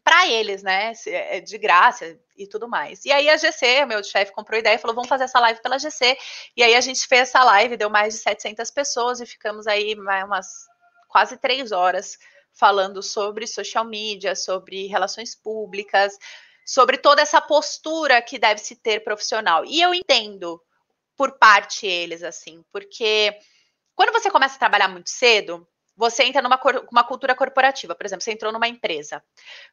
[0.05, 0.93] para eles, né?
[1.07, 3.05] É, de graça e tudo mais.
[3.05, 5.79] E aí a GC, meu chefe, comprou ideia e falou: vamos fazer essa live pela
[5.79, 6.17] GC.
[6.57, 9.95] E aí a gente fez essa live, deu mais de 700 pessoas e ficamos aí
[9.95, 10.67] umas
[11.09, 12.19] quase três horas
[12.53, 16.19] falando sobre social media, sobre relações públicas,
[16.65, 19.65] sobre toda essa postura que deve se ter profissional.
[19.65, 20.61] E eu entendo
[21.17, 23.37] por parte eles, assim, porque
[23.95, 28.23] quando você começa a trabalhar muito cedo, você entra numa uma cultura corporativa, por exemplo,
[28.23, 29.23] você entrou numa empresa.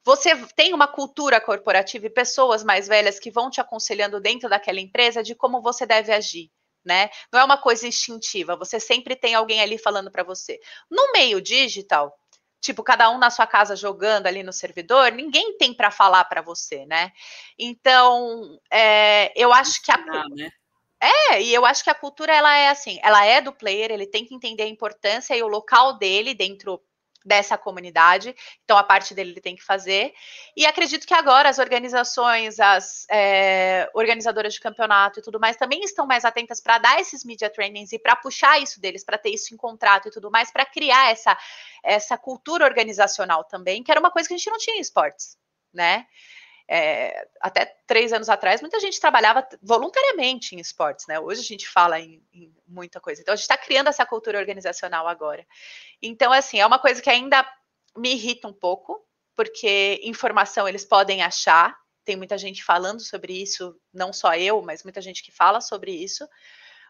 [0.04, 4.80] Você tem uma cultura corporativa e pessoas mais velhas que vão te aconselhando dentro daquela
[4.80, 6.52] empresa de como você deve agir.
[6.84, 7.10] Né?
[7.32, 10.60] Não é uma coisa instintiva, você sempre tem alguém ali falando para você.
[10.90, 12.18] No meio digital,
[12.62, 16.42] tipo, cada um na sua casa jogando ali no servidor, ninguém tem para falar para
[16.42, 17.12] você, né?
[17.58, 19.98] Então, é, eu acho que a.
[21.02, 24.06] É, e eu acho que a cultura ela é assim, ela é do player, ele
[24.06, 26.82] tem que entender a importância e o local dele dentro
[27.24, 28.36] dessa comunidade.
[28.64, 30.14] Então, a parte dele ele tem que fazer.
[30.56, 35.82] E acredito que agora as organizações, as é, organizadoras de campeonato e tudo mais, também
[35.82, 39.30] estão mais atentas para dar esses media trainings e para puxar isso deles, para ter
[39.30, 41.38] isso em contrato e tudo mais, para criar essa,
[41.84, 45.38] essa cultura organizacional também, que era uma coisa que a gente não tinha em esportes,
[45.74, 46.06] né?
[46.72, 51.20] É, até três anos atrás, muita gente trabalhava voluntariamente em esportes, né?
[51.20, 53.20] Hoje a gente fala em, em muita coisa.
[53.20, 55.44] Então, a gente está criando essa cultura organizacional agora.
[56.00, 57.44] Então, assim, é uma coisa que ainda
[57.98, 59.04] me irrita um pouco,
[59.36, 61.76] porque informação eles podem achar.
[62.06, 65.92] Tem muita gente falando sobre isso, não só eu, mas muita gente que fala sobre
[65.92, 66.24] isso.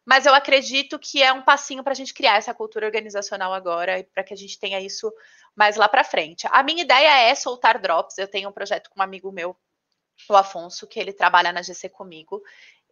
[0.06, 4.00] Mas eu acredito que é um passinho para a gente criar essa cultura organizacional agora
[4.00, 5.10] e para que a gente tenha isso
[5.56, 6.48] mais lá para frente.
[6.52, 8.18] A minha ideia é soltar drops.
[8.18, 9.56] Eu tenho um projeto com um amigo meu
[10.28, 12.42] o Afonso, que ele trabalha na GC comigo.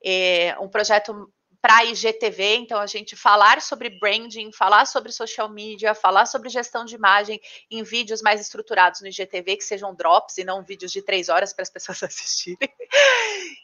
[0.03, 5.49] É um projeto para a IGTV, então a gente falar sobre branding, falar sobre social
[5.49, 10.37] media, falar sobre gestão de imagem em vídeos mais estruturados no IGTV, que sejam drops
[10.37, 12.69] e não vídeos de três horas para as pessoas assistirem.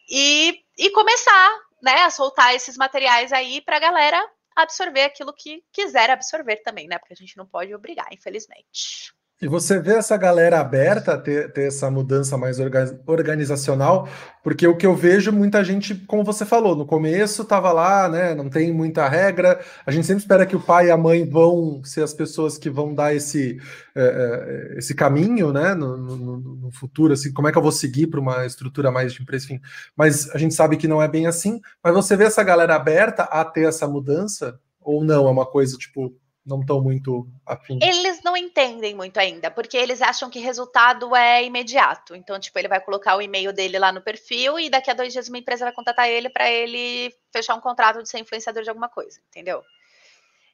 [0.10, 5.63] E, e começar né, a soltar esses materiais aí para a galera absorver aquilo que
[5.71, 6.97] quiser absorver também, né?
[6.97, 9.13] Porque a gente não pode obrigar, infelizmente.
[9.43, 14.08] E você vê essa galera aberta a ter, ter essa mudança mais orga organizacional,
[14.41, 18.34] porque o que eu vejo, muita gente, como você falou, no começo estava lá, né?
[18.34, 19.60] Não tem muita regra.
[19.86, 22.69] A gente sempre espera que o pai e a mãe vão ser as pessoas que
[22.69, 23.58] vão dar esse,
[23.93, 25.75] é, esse caminho, né?
[25.75, 29.12] No, no, no, futuro, assim, como é que eu vou seguir para uma estrutura mais
[29.12, 29.60] de empresa, enfim.
[29.93, 31.60] Mas a gente sabe que não é bem assim.
[31.84, 35.27] Mas você vê essa galera aberta a ter essa mudança, ou não?
[35.27, 37.79] É uma coisa tipo não estão muito afim.
[37.82, 42.15] Eles não entendem muito ainda, porque eles acham que resultado é imediato.
[42.15, 45.13] Então, tipo, ele vai colocar o e-mail dele lá no perfil e daqui a dois
[45.13, 48.69] dias uma empresa vai contatar ele para ele fechar um contrato de ser influenciador de
[48.69, 49.63] alguma coisa, entendeu?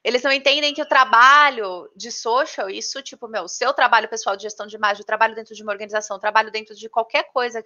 [0.02, 4.44] Eles não entendem que o trabalho de social, isso, tipo, meu, seu trabalho pessoal de
[4.44, 7.62] gestão de imagem, o trabalho dentro de uma organização, o trabalho dentro de qualquer coisa,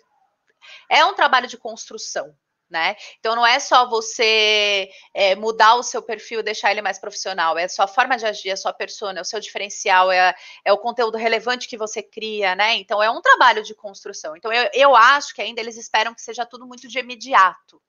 [0.90, 2.34] é um trabalho de construção
[2.74, 2.96] né?
[3.20, 7.64] Então não é só você é, mudar o seu perfil, deixar ele mais profissional, é
[7.64, 10.34] a sua forma de agir, a sua persona, é o seu diferencial, é,
[10.64, 12.74] é o conteúdo relevante que você cria, né?
[12.74, 14.36] Então é um trabalho de construção.
[14.36, 17.80] Então eu, eu acho que ainda eles esperam que seja tudo muito de imediato.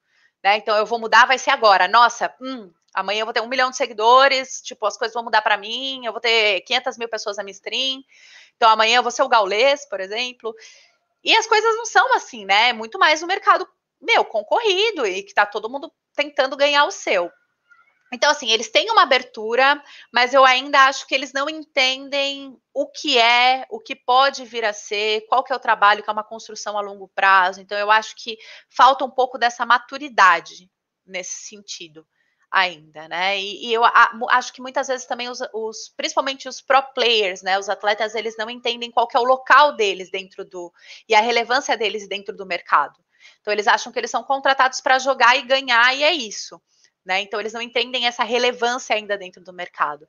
[0.43, 0.57] Né?
[0.57, 1.87] Então eu vou mudar, vai ser agora.
[1.87, 5.41] Nossa, hum, amanhã eu vou ter um milhão de seguidores, tipo, as coisas vão mudar
[5.41, 8.03] para mim, eu vou ter 500 mil pessoas na minha stream,
[8.55, 10.55] então amanhã eu vou ser o gaulês, por exemplo.
[11.23, 12.69] E as coisas não são assim, né?
[12.69, 13.67] É muito mais o mercado
[14.05, 17.31] meu, concorrido e que tá todo mundo tentando ganhar o seu.
[18.13, 19.81] Então, assim, eles têm uma abertura,
[20.13, 24.63] mas eu ainda acho que eles não entendem o que é, o que pode vir
[24.63, 27.59] a ser, qual que é o trabalho, que é uma construção a longo prazo.
[27.59, 28.37] Então, eu acho que
[28.69, 30.69] falta um pouco dessa maturidade
[31.05, 32.07] nesse sentido
[32.49, 33.37] ainda, né?
[33.37, 37.41] E, e eu a, acho que muitas vezes também os, os, principalmente os pro players,
[37.41, 37.59] né?
[37.59, 40.71] Os atletas, eles não entendem qual que é o local deles dentro do
[41.09, 42.97] e a relevância deles dentro do mercado.
[43.45, 46.59] Então, eles acham que eles são contratados para jogar e ganhar, e é isso.
[47.05, 47.21] Né?
[47.21, 50.07] Então, eles não entendem essa relevância ainda dentro do mercado.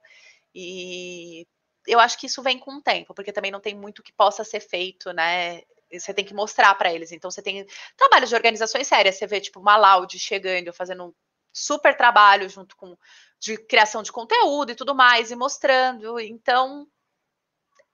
[0.55, 1.47] E
[1.87, 4.43] eu acho que isso vem com o tempo, porque também não tem muito que possa
[4.43, 5.61] ser feito, né?
[5.93, 7.13] Você tem que mostrar para eles.
[7.13, 9.17] Então, você tem trabalho de organizações sérias.
[9.17, 11.15] Você vê, tipo, uma Loud chegando, fazendo um
[11.53, 12.97] super trabalho junto com
[13.39, 16.19] de criação de conteúdo e tudo mais, e mostrando.
[16.19, 16.89] Então,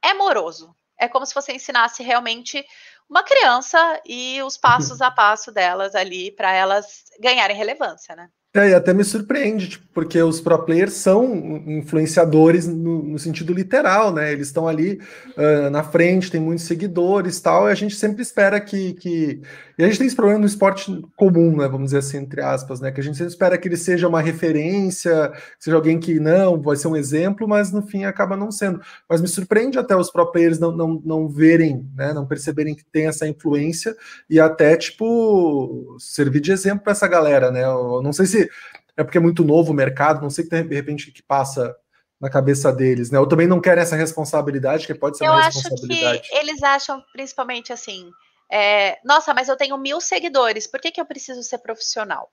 [0.00, 0.72] é moroso.
[0.96, 2.64] É como se você ensinasse realmente
[3.12, 8.28] uma criança e os passos a passo delas ali para elas ganharem relevância, né?
[8.54, 11.24] É, e até me surpreende, tipo, porque os pro players são
[11.66, 14.30] influenciadores no, no sentido literal, né?
[14.30, 15.00] Eles estão ali
[15.38, 19.40] uh, na frente, tem muitos seguidores tal, e a gente sempre espera que, que.
[19.78, 21.66] E a gente tem esse problema no esporte comum, né?
[21.66, 22.92] Vamos dizer assim, entre aspas, né?
[22.92, 26.76] Que a gente sempre espera que ele seja uma referência, seja alguém que não, vai
[26.76, 28.82] ser um exemplo, mas no fim acaba não sendo.
[29.08, 32.12] Mas me surpreende até os pro players não, não, não verem, né?
[32.12, 33.96] Não perceberem que tem essa influência
[34.28, 37.64] e até, tipo, servir de exemplo para essa galera, né?
[37.64, 38.50] Eu não sei se
[38.96, 41.74] é porque é muito novo o mercado, não sei que de repente que passa
[42.20, 43.18] na cabeça deles, né?
[43.18, 46.20] Ou também não querem essa responsabilidade, que pode ser eu uma responsabilidade.
[46.20, 48.10] Acho que eles acham, principalmente assim,
[48.50, 52.30] é, nossa, mas eu tenho mil seguidores, por que, que eu preciso ser profissional?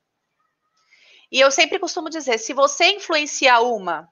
[1.32, 4.08] E eu sempre costumo dizer, se você influencia uma,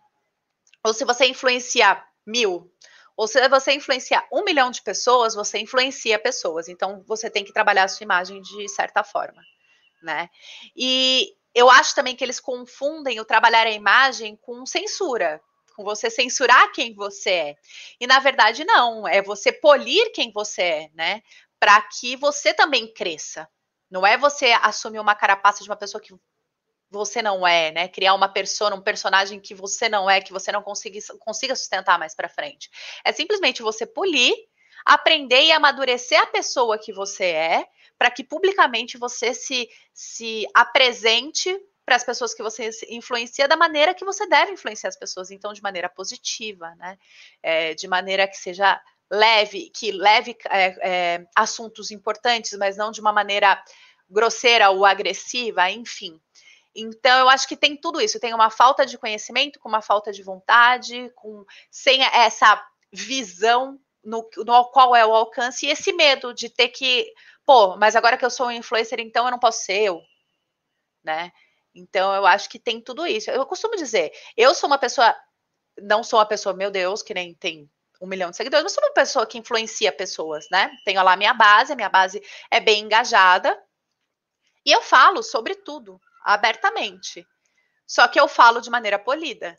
[0.83, 2.71] ou se você influencia mil,
[3.17, 6.69] ou se você influenciar um milhão de pessoas, você influencia pessoas.
[6.69, 9.41] Então, você tem que trabalhar a sua imagem de certa forma,
[10.03, 10.29] né?
[10.75, 15.41] E eu acho também que eles confundem o trabalhar a imagem com censura,
[15.75, 17.55] com você censurar quem você é.
[17.99, 21.23] E na verdade não, é você polir quem você é, né?
[21.59, 23.49] Para que você também cresça.
[23.89, 26.13] Não é você assumir uma carapaça de uma pessoa que
[26.89, 27.87] você não é, né?
[27.87, 31.99] Criar uma persona, um personagem que você não é, que você não consiga, consiga sustentar
[31.99, 32.69] mais para frente.
[33.03, 34.33] É simplesmente você polir,
[34.85, 41.53] aprender e amadurecer a pessoa que você é para que publicamente você se, se apresente
[41.85, 45.53] para as pessoas que você influencia da maneira que você deve influenciar as pessoas, então
[45.53, 46.97] de maneira positiva, né?
[47.41, 52.99] É, de maneira que seja leve, que leve é, é, assuntos importantes, mas não de
[52.99, 53.61] uma maneira
[54.09, 56.19] grosseira ou agressiva, enfim.
[56.77, 58.19] Então, eu acho que tem tudo isso.
[58.19, 62.63] Tem uma falta de conhecimento, com uma falta de vontade, com sem essa
[62.93, 67.11] visão no, no qual é o alcance e esse medo de ter que
[67.47, 70.01] pô, mas agora que eu sou um influencer, então eu não posso ser eu,
[71.01, 71.31] né?
[71.73, 73.31] Então eu acho que tem tudo isso.
[73.31, 75.15] Eu costumo dizer, eu sou uma pessoa,
[75.81, 78.83] não sou uma pessoa, meu Deus, que nem tem um milhão de seguidores, mas sou
[78.83, 80.69] uma pessoa que influencia pessoas, né?
[80.83, 83.57] Tenho lá minha base, a minha base é bem engajada.
[84.65, 86.01] E eu falo sobre tudo,
[86.33, 87.25] abertamente.
[87.85, 89.57] Só que eu falo de maneira polida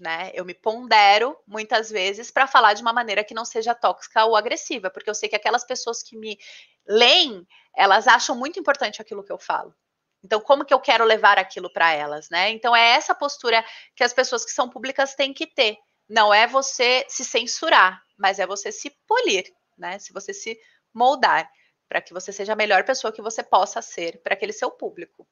[0.00, 0.30] né?
[0.34, 4.36] Eu me pondero muitas vezes para falar de uma maneira que não seja tóxica ou
[4.36, 6.38] agressiva, porque eu sei que aquelas pessoas que me
[6.86, 7.46] leem,
[7.76, 9.74] elas acham muito importante aquilo que eu falo.
[10.22, 12.50] Então, como que eu quero levar aquilo para elas, né?
[12.50, 15.76] Então, é essa postura que as pessoas que são públicas têm que ter.
[16.08, 19.44] Não é você se censurar, mas é você se polir,
[19.76, 19.98] né?
[19.98, 20.58] Se você se
[20.92, 21.48] moldar
[21.88, 25.26] para que você seja a melhor pessoa que você possa ser para aquele seu público.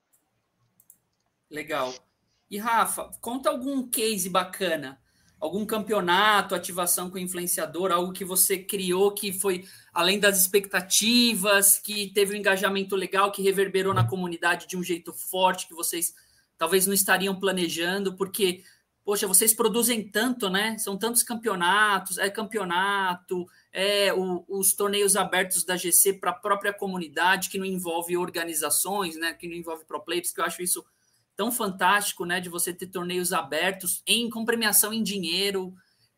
[1.52, 1.94] Legal.
[2.50, 4.98] E Rafa, conta algum case bacana,
[5.38, 12.08] algum campeonato, ativação com influenciador, algo que você criou que foi além das expectativas, que
[12.08, 16.14] teve um engajamento legal, que reverberou na comunidade de um jeito forte que vocês
[16.56, 18.62] talvez não estariam planejando, porque
[19.04, 20.78] poxa, vocês produzem tanto, né?
[20.78, 26.72] São tantos campeonatos, é campeonato, é o, os torneios abertos da GC para a própria
[26.72, 29.32] comunidade, que não envolve organizações, né?
[29.34, 30.84] Que não envolve pro players, que eu acho isso
[31.42, 32.38] tão fantástico, né?
[32.38, 35.74] De você ter torneios abertos em com premiação em dinheiro.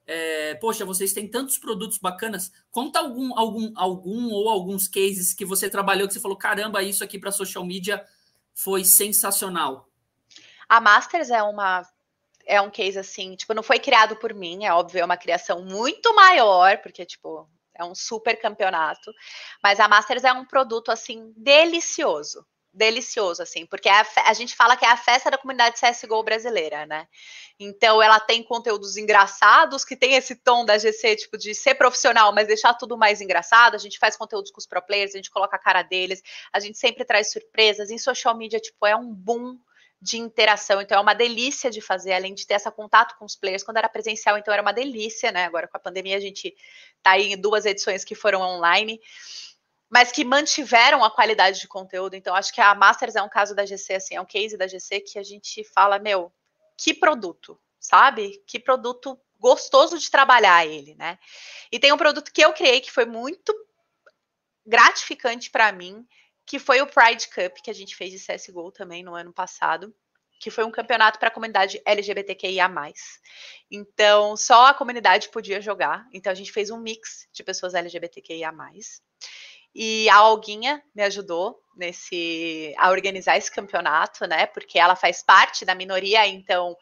[0.07, 2.53] É, poxa, vocês têm tantos produtos bacanas.
[2.71, 7.03] Conta algum, algum, algum ou alguns cases que você trabalhou que você falou: caramba, isso
[7.03, 8.05] aqui para social media
[8.53, 9.89] foi sensacional.
[10.69, 11.89] A Masters é uma
[12.47, 15.65] é um case assim, tipo, não foi criado por mim, é óbvio, é uma criação
[15.65, 19.11] muito maior, porque tipo, é um super campeonato,
[19.63, 24.77] mas a Masters é um produto assim delicioso delicioso, assim, porque a, a, gente fala
[24.77, 27.07] que é a festa da comunidade CSGO brasileira, né?
[27.59, 32.35] Então ela tem conteúdos engraçados, que tem esse tom da GC, tipo, de ser profissional,
[32.35, 33.77] mas deixar tudo mais engraçado.
[33.77, 36.21] A gente faz conteúdos com os pro players, a gente coloca a cara deles,
[36.53, 37.91] a gente sempre traz surpresas.
[37.91, 39.57] Em social media, tipo, é um boom
[40.03, 43.37] de interação, então é uma delícia de fazer, além de ter esse contato com os
[43.37, 43.63] players.
[43.63, 45.45] Quando era presencial, então era uma delícia, né?
[45.45, 46.55] Agora com a pandemia a gente
[47.03, 49.01] tá aí em duas edições que foram online
[49.95, 52.17] mas que mantiveram a qualidade de conteúdo.
[52.17, 54.67] Então, acho que a Masters é um caso da GC, assim, é um case da
[54.67, 56.33] GC que a gente fala, meu,
[56.77, 58.43] que produto, sabe?
[58.45, 61.17] Que produto gostoso de trabalhar ele, né?
[61.71, 63.55] E tem um produto que eu criei que foi muito
[64.67, 66.05] gratificante para mim,
[66.45, 69.95] que foi o Pride Cup, que a gente fez de CSGO também no ano passado,
[70.41, 72.69] que foi um campeonato para a comunidade LGBTQIA+.
[73.71, 76.05] Então, só a comunidade podia jogar.
[76.13, 78.53] Então, a gente fez um mix de pessoas LGBTQIA+.
[79.75, 84.47] E a Alguinha me ajudou nesse a organizar esse campeonato, né?
[84.47, 86.77] Porque ela faz parte da minoria, então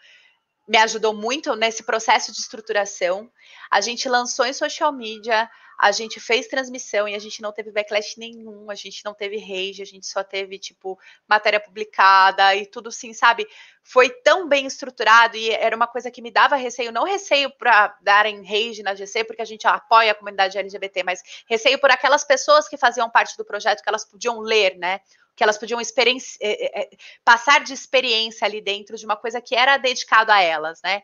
[0.69, 3.31] me ajudou muito nesse processo de estruturação.
[3.71, 5.51] A gente lançou em social media,
[5.83, 9.37] a gente fez transmissão e a gente não teve backlash nenhum, a gente não teve
[9.37, 10.97] rage, a gente só teve, tipo,
[11.29, 13.45] matéria publicada e tudo assim, sabe?
[13.83, 17.99] Foi tão bem estruturado e era uma coisa que me dava receio, não receio para
[18.01, 22.23] darem rage na GC, porque a gente apoia a comunidade LGBT, mas receio por aquelas
[22.23, 25.01] pessoas que faziam parte do projeto, que elas podiam ler, né?
[25.35, 26.91] que elas podiam é, é,
[27.25, 31.03] passar de experiência ali dentro de uma coisa que era dedicado a elas, né?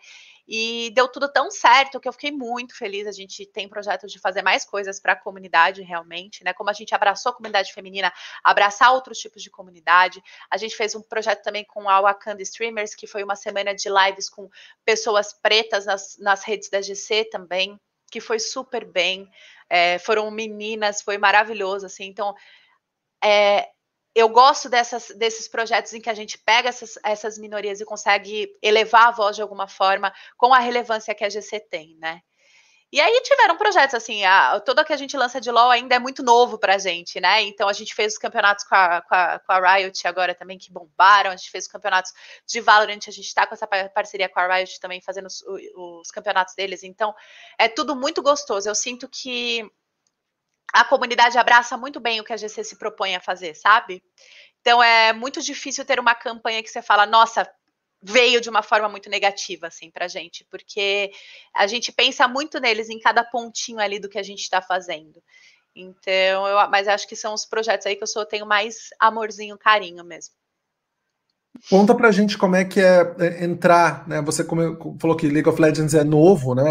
[0.51, 3.07] E deu tudo tão certo que eu fiquei muito feliz.
[3.07, 6.55] A gente tem projetos de fazer mais coisas para a comunidade, realmente, né?
[6.55, 8.11] Como a gente abraçou a comunidade feminina,
[8.43, 10.23] abraçar outros tipos de comunidade.
[10.51, 13.91] A gente fez um projeto também com a Wakanda Streamers, que foi uma semana de
[13.91, 14.49] lives com
[14.87, 17.79] pessoas pretas nas, nas redes da GC também,
[18.11, 19.31] que foi super bem.
[19.69, 22.07] É, foram meninas, foi maravilhoso, assim.
[22.07, 22.35] Então,
[23.23, 23.69] é,
[24.19, 28.49] eu gosto dessas, desses projetos em que a gente pega essas, essas minorias e consegue
[28.61, 32.21] elevar a voz de alguma forma com a relevância que a GC tem, né?
[32.91, 35.99] E aí tiveram projetos assim, a, tudo que a gente lança de LoL ainda é
[36.01, 37.43] muito novo pra gente, né?
[37.43, 40.59] Então a gente fez os campeonatos com a, com a, com a Riot agora também,
[40.59, 42.13] que bombaram, a gente fez os campeonatos
[42.45, 45.45] de Valorant, a gente tá com essa parceria com a Riot também, fazendo os,
[45.77, 47.15] os campeonatos deles, então
[47.57, 48.69] é tudo muito gostoso.
[48.69, 49.71] Eu sinto que
[50.73, 54.03] a comunidade abraça muito bem o que a GC se propõe a fazer, sabe?
[54.61, 57.51] Então é muito difícil ter uma campanha que você fala, nossa,
[58.03, 61.11] veio de uma forma muito negativa, assim, pra gente, porque
[61.55, 65.23] a gente pensa muito neles em cada pontinho ali do que a gente está fazendo.
[65.75, 69.59] Então, eu, mas acho que são os projetos aí que eu sou, tenho mais amorzinho,
[69.59, 70.35] carinho mesmo.
[71.69, 74.23] Conta pra gente como é que é, é entrar, né?
[74.23, 76.65] Você falou que League of Legends é novo, né?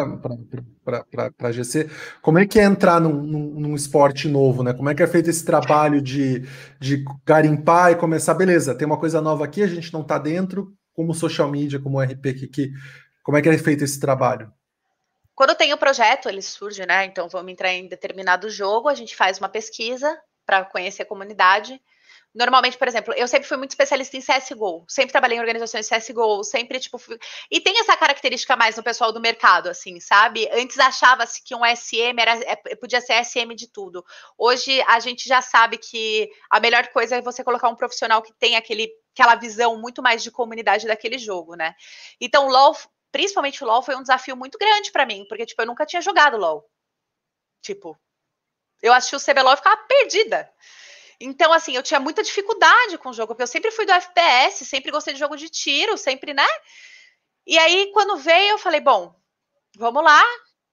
[1.38, 1.90] Para GC.
[2.22, 4.74] Como é que é entrar num, num, esporte novo, né?
[4.74, 6.44] Como é que é feito esse trabalho de,
[6.80, 10.74] de garimpar e começar, beleza, tem uma coisa nova aqui, a gente não tá dentro,
[10.94, 12.72] como social media, como RP, que, que,
[13.24, 14.52] como é que é feito esse trabalho?
[15.36, 17.06] Quando tem o projeto, ele surge, né?
[17.06, 21.80] Então vamos entrar em determinado jogo, a gente faz uma pesquisa para conhecer a comunidade
[22.34, 26.44] Normalmente, por exemplo, eu sempre fui muito especialista em CSGO, sempre trabalhei em organizações CSGO,
[26.44, 27.18] sempre, tipo, fui...
[27.50, 30.48] e tem essa característica mais no pessoal do mercado, assim, sabe?
[30.52, 34.06] Antes achava-se que um SM era, é, podia ser SM de tudo.
[34.38, 38.34] Hoje a gente já sabe que a melhor coisa é você colocar um profissional que
[38.34, 41.74] tem aquele, aquela visão muito mais de comunidade daquele jogo, né?
[42.22, 42.76] Então, LoL,
[43.12, 46.02] principalmente o LoL, foi um desafio muito grande para mim, porque, tipo, eu nunca tinha
[46.02, 46.70] jogado LoL.
[47.62, 47.98] Tipo,
[48.82, 50.50] eu assisti o CBLOL e ficava perdida.
[51.20, 54.66] Então, assim, eu tinha muita dificuldade com o jogo, porque eu sempre fui do FPS,
[54.66, 56.48] sempre gostei de jogo de tiro, sempre, né?
[57.46, 59.16] E aí, quando veio, eu falei, bom,
[59.76, 60.24] vamos lá,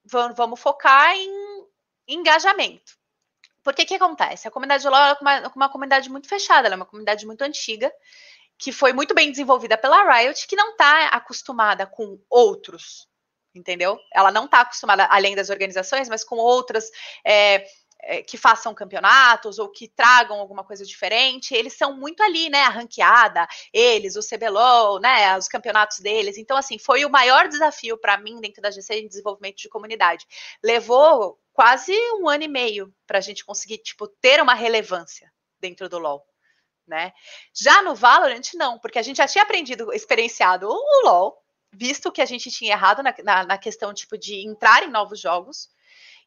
[0.04, 1.30] vamos, vamos focar em
[2.06, 2.92] engajamento.
[3.62, 4.46] Porque que acontece?
[4.46, 7.42] A comunidade de LoL é uma, uma comunidade muito fechada, ela é uma comunidade muito
[7.42, 7.90] antiga,
[8.58, 13.08] que foi muito bem desenvolvida pela Riot, que não está acostumada com outros,
[13.54, 13.98] entendeu?
[14.12, 16.90] Ela não está acostumada, além das organizações, mas com outras
[17.24, 17.66] é,
[18.06, 22.62] é, que façam campeonatos ou que tragam alguma coisa diferente, eles são muito ali, né?
[22.62, 25.36] A ranqueada, eles, o CBLOL, né?
[25.38, 26.36] Os campeonatos deles.
[26.36, 30.26] Então, assim, foi o maior desafio para mim dentro da GC de desenvolvimento de comunidade.
[30.62, 35.88] Levou quase um ano e meio para a gente conseguir, tipo, ter uma relevância dentro
[35.88, 36.24] do LoL.
[36.86, 37.12] Né?
[37.54, 42.20] Já no Valorant, não, porque a gente já tinha aprendido, experienciado o LoL, visto que
[42.20, 45.70] a gente tinha errado na, na, na questão tipo de entrar em novos jogos,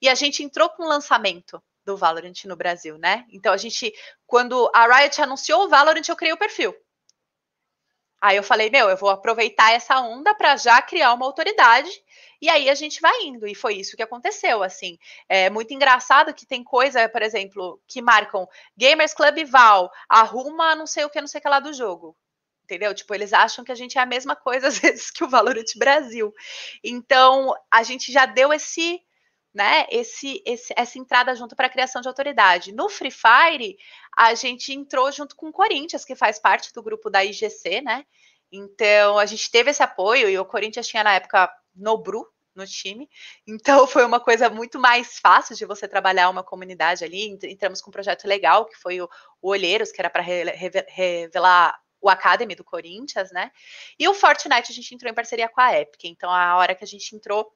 [0.02, 3.26] e a gente entrou com o lançamento do Valorant no Brasil, né?
[3.32, 3.94] Então a gente,
[4.26, 6.76] quando a Riot anunciou o Valorant, eu criei o perfil.
[8.20, 11.90] Aí eu falei, meu, eu vou aproveitar essa onda para já criar uma autoridade
[12.42, 13.48] e aí a gente vai indo.
[13.48, 14.98] E foi isso que aconteceu, assim.
[15.30, 20.88] É muito engraçado que tem coisa, por exemplo, que marcam Gamers Club Val, arruma não
[20.88, 22.18] sei o que, não sei o que lá do jogo.
[22.64, 22.94] Entendeu?
[22.94, 25.78] Tipo, eles acham que a gente é a mesma coisa às vezes que o Valorant
[25.78, 26.34] Brasil.
[26.84, 29.00] Então, a gente já deu esse
[29.58, 32.72] né, esse, esse, essa entrada junto para a criação de autoridade.
[32.72, 33.76] No Free Fire,
[34.16, 38.06] a gente entrou junto com o Corinthians, que faz parte do grupo da IGC, né?
[38.52, 43.10] Então, a gente teve esse apoio, e o Corinthians tinha na época Nobru no time,
[43.48, 47.36] então foi uma coisa muito mais fácil de você trabalhar uma comunidade ali.
[47.44, 49.10] Entramos com um projeto legal, que foi o,
[49.42, 50.44] o Olheiros, que era para re,
[50.88, 53.52] revelar o Academy do Corinthians, né?
[53.98, 56.04] E o Fortnite a gente entrou em parceria com a Epic.
[56.06, 57.52] Então, a hora que a gente entrou,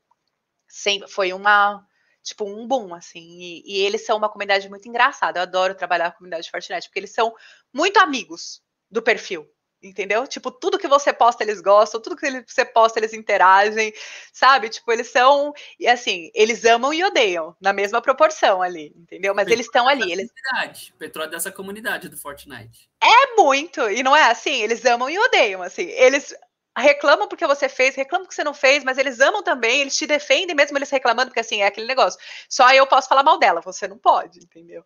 [1.08, 1.86] foi uma
[2.22, 3.20] tipo, um boom, assim.
[3.20, 5.40] E, e, eles são uma comunidade muito engraçada.
[5.40, 7.34] Eu adoro trabalhar com a comunidade de Fortnite, porque eles são
[7.74, 9.50] muito amigos do perfil.
[9.84, 10.28] Entendeu?
[10.28, 13.92] Tipo, tudo que você posta eles gostam, tudo que você posta eles interagem,
[14.32, 14.70] sabe?
[14.70, 19.34] Tipo, eles são, e assim, eles amam e odeiam, na mesma proporção ali, entendeu?
[19.34, 20.12] Mas eles estão ali.
[20.12, 20.30] Eles...
[20.32, 20.94] Comunidade.
[21.00, 22.92] Petróleo dessa comunidade do Fortnite.
[23.02, 25.88] É muito, e não é assim, eles amam e odeiam, assim.
[25.88, 26.32] Eles
[26.78, 30.08] reclamam porque você fez, reclamam porque você não fez, mas eles amam também, eles te
[30.08, 32.20] defendem mesmo eles reclamando, porque assim, é aquele negócio.
[32.50, 34.84] Só eu posso falar mal dela, você não pode, entendeu?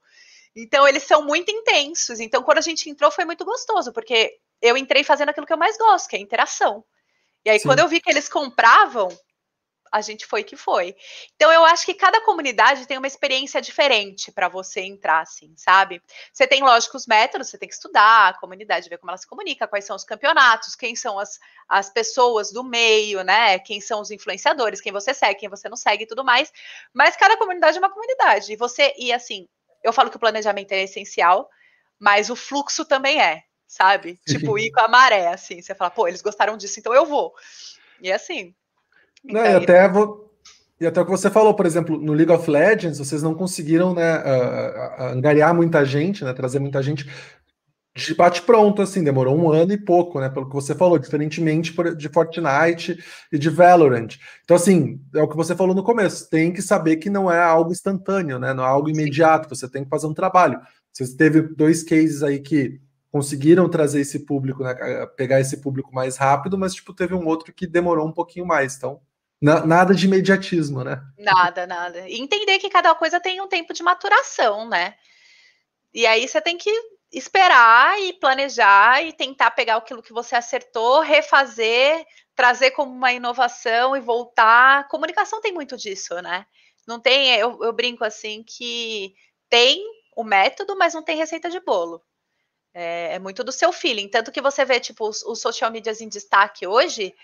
[0.56, 2.20] Então, eles são muito intensos.
[2.20, 5.58] Então, quando a gente entrou, foi muito gostoso, porque eu entrei fazendo aquilo que eu
[5.58, 6.84] mais gosto, que é interação.
[7.44, 7.68] E aí, Sim.
[7.68, 9.10] quando eu vi que eles compravam,
[9.96, 10.94] a gente foi que foi.
[11.36, 16.02] Então, eu acho que cada comunidade tem uma experiência diferente para você entrar, assim, sabe?
[16.34, 19.26] Você tem, lógico, os métodos, você tem que estudar a comunidade, ver como ela se
[19.26, 21.40] comunica, quais são os campeonatos, quem são as,
[21.70, 23.58] as pessoas do meio, né?
[23.60, 26.52] Quem são os influenciadores, quem você segue, quem você não segue e tudo mais.
[26.94, 28.52] Mas cada comunidade é uma comunidade.
[28.52, 29.48] E você, e assim,
[29.82, 31.50] eu falo que o planejamento é essencial,
[31.98, 34.20] mas o fluxo também é, sabe?
[34.28, 35.62] Tipo, ir com a maré, assim.
[35.62, 37.34] Você fala, pô, eles gostaram disso, então eu vou.
[38.02, 38.54] E assim.
[39.28, 40.26] Não, e até vou.
[40.80, 43.94] E até o que você falou, por exemplo, no League of Legends, vocês não conseguiram
[43.94, 47.08] né, uh, angariar muita gente, né, trazer muita gente
[47.96, 50.28] de bate-pronto, assim, demorou um ano e pouco, né?
[50.28, 53.02] Pelo que você falou, diferentemente de Fortnite
[53.32, 54.18] e de Valorant.
[54.44, 57.42] Então, assim, é o que você falou no começo, tem que saber que não é
[57.42, 58.54] algo instantâneo, né?
[58.54, 60.60] Não é algo imediato, você tem que fazer um trabalho.
[60.92, 64.76] Você teve dois cases aí que conseguiram trazer esse público, né?
[65.16, 68.76] Pegar esse público mais rápido, mas, tipo, teve um outro que demorou um pouquinho mais.
[68.76, 69.00] Então,
[69.42, 71.02] nada de imediatismo, né?
[71.18, 72.08] Nada, nada.
[72.08, 74.96] E entender que cada coisa tem um tempo de maturação, né?
[75.94, 76.72] E aí você tem que
[77.12, 82.06] esperar e planejar e tentar pegar aquilo que você acertou, refazer,
[82.36, 84.88] trazer como uma inovação e voltar.
[84.90, 86.46] Comunicação tem muito disso, né?
[86.86, 89.16] Não tem, eu, eu brinco assim que
[89.50, 89.82] tem
[90.16, 92.02] o método, mas não tem receita de bolo.
[92.74, 94.10] É, é, muito do seu feeling.
[94.10, 97.16] Tanto que você vê, tipo, os, os social medias em destaque hoje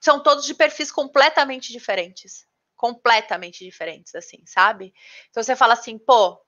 [0.00, 2.46] são todos de perfis completamente diferentes.
[2.74, 4.92] Completamente diferentes, assim, sabe?
[5.28, 6.40] Então você fala assim, pô,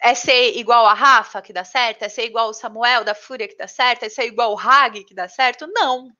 [0.00, 2.02] é ser igual a Rafa que dá certo?
[2.02, 4.04] É ser igual o Samuel da Fúria que dá certo?
[4.04, 5.66] É ser igual o Hag que dá certo?
[5.66, 6.10] Não.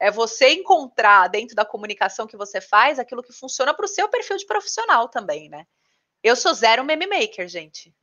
[0.00, 4.08] É você encontrar dentro da comunicação que você faz aquilo que funciona para o seu
[4.08, 5.66] perfil de profissional também, né?
[6.22, 7.94] Eu sou zero meme maker, gente.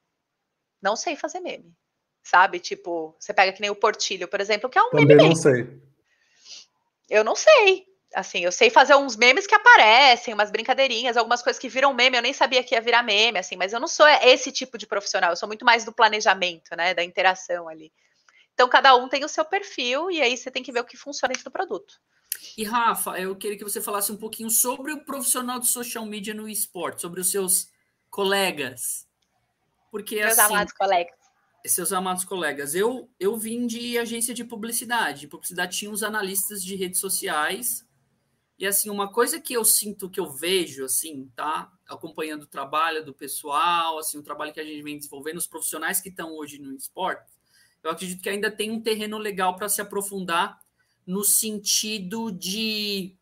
[0.82, 1.76] Não sei fazer meme.
[2.24, 2.60] Sabe?
[2.60, 5.36] Tipo, você pega que nem o Portilho, por exemplo, que é um Também meme não
[5.36, 5.89] sei.
[7.10, 11.60] Eu não sei assim, eu sei fazer uns memes que aparecem, umas brincadeirinhas, algumas coisas
[11.60, 14.08] que viram meme, eu nem sabia que ia virar meme, assim, mas eu não sou
[14.08, 17.92] esse tipo de profissional, eu sou muito mais do planejamento, né, da interação ali.
[18.54, 20.98] Então, cada um tem o seu perfil e aí você tem que ver o que
[20.98, 21.94] funciona dentro do produto.
[22.58, 26.34] E Rafa, eu queria que você falasse um pouquinho sobre o profissional de social media
[26.34, 27.70] no esporte, sobre os seus
[28.10, 29.08] colegas.
[29.92, 31.19] Porque Meus assim, amados colegas.
[31.66, 35.22] Seus amados colegas, eu eu vim de agência de publicidade.
[35.22, 37.86] De publicidade tinha os analistas de redes sociais
[38.60, 41.72] e assim, uma coisa que eu sinto, que eu vejo, assim, tá?
[41.88, 46.02] Acompanhando o trabalho do pessoal, assim, o trabalho que a gente vem desenvolvendo, os profissionais
[46.02, 47.32] que estão hoje no esporte,
[47.82, 50.60] eu acredito que ainda tem um terreno legal para se aprofundar
[51.08, 53.16] no sentido de,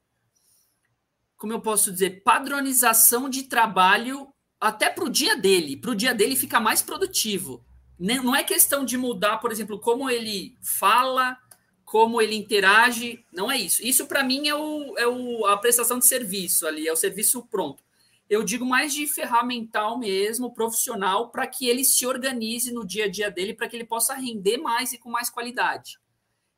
[1.38, 6.16] como eu posso dizer, padronização de trabalho até para o dia dele, para o dia
[6.16, 7.64] dele ficar mais produtivo.
[8.00, 11.38] Não é questão de mudar, por exemplo, como ele fala,
[11.84, 13.84] como ele interage, não é isso.
[13.84, 17.45] Isso para mim é, o, é o, a prestação de serviço ali, é o serviço
[17.48, 17.84] pronto.
[18.30, 23.10] Eu digo mais de ferramental mesmo, profissional, para que ele se organize no dia a
[23.10, 25.98] dia dele, para que ele possa render mais e com mais qualidade.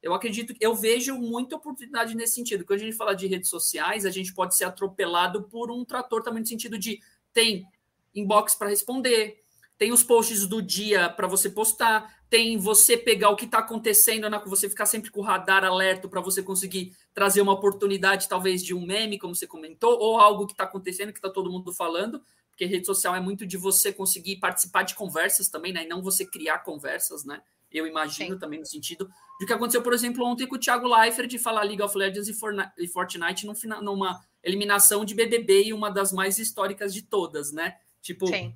[0.02, 2.66] Eu acredito, eu vejo muita oportunidade nesse sentido.
[2.66, 6.24] Quando a gente fala de redes sociais, a gente pode ser atropelado por um trator
[6.24, 7.00] também no sentido de
[7.32, 7.68] tem
[8.16, 9.40] inbox para responder,
[9.80, 14.30] tem os posts do dia para você postar, tem você pegar o que está acontecendo,
[14.30, 18.62] né, você ficar sempre com o radar alerta para você conseguir trazer uma oportunidade, talvez,
[18.62, 21.72] de um meme, como você comentou, ou algo que está acontecendo, que está todo mundo
[21.72, 25.86] falando, porque rede social é muito de você conseguir participar de conversas também, né?
[25.86, 27.42] E não você criar conversas, né?
[27.72, 28.40] Eu imagino Sim.
[28.40, 29.10] também no sentido
[29.40, 32.28] do que aconteceu, por exemplo, ontem com o Thiago Leifert de falar League of Legends
[32.28, 33.48] e Fortnite
[33.82, 37.78] numa eliminação de BBB e uma das mais históricas de todas, né?
[38.02, 38.54] Tipo, Sim.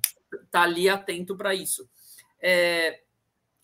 [0.50, 1.88] Tá ali atento para isso.
[2.40, 3.00] É,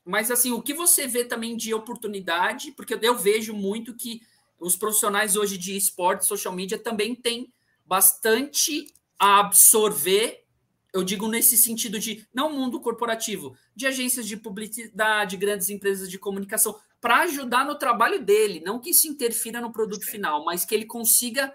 [0.04, 4.22] mas assim, o que você vê também de oportunidade, porque eu vejo muito que
[4.58, 7.52] os profissionais hoje de esporte, social media também têm
[7.86, 10.44] bastante a absorver,
[10.92, 16.18] eu digo nesse sentido de não mundo corporativo, de agências de publicidade, grandes empresas de
[16.18, 20.74] comunicação, para ajudar no trabalho dele, não que isso interfira no produto final, mas que
[20.74, 21.54] ele consiga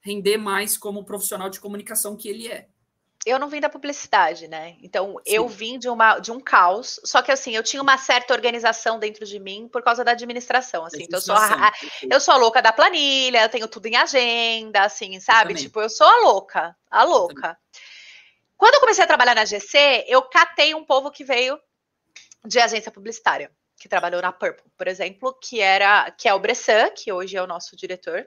[0.00, 2.69] render mais como profissional de comunicação que ele é
[3.26, 4.76] eu não vim da publicidade, né?
[4.80, 5.34] Então Sim.
[5.34, 6.98] eu vim de, uma, de um caos.
[7.04, 10.84] Só que assim, eu tinha uma certa organização dentro de mim por causa da administração.
[10.84, 11.72] Assim, então eu sou, a,
[12.10, 15.54] eu sou a louca da planilha, eu tenho tudo em agenda, assim, sabe?
[15.54, 17.58] Tipo, eu sou a louca, a louca.
[18.56, 21.58] Quando eu comecei a trabalhar na GC, eu catei um povo que veio
[22.44, 23.50] de agência publicitária.
[23.78, 27.42] que trabalhou na Purple, por exemplo, que era que é o Bressan, que hoje é
[27.42, 28.26] o nosso diretor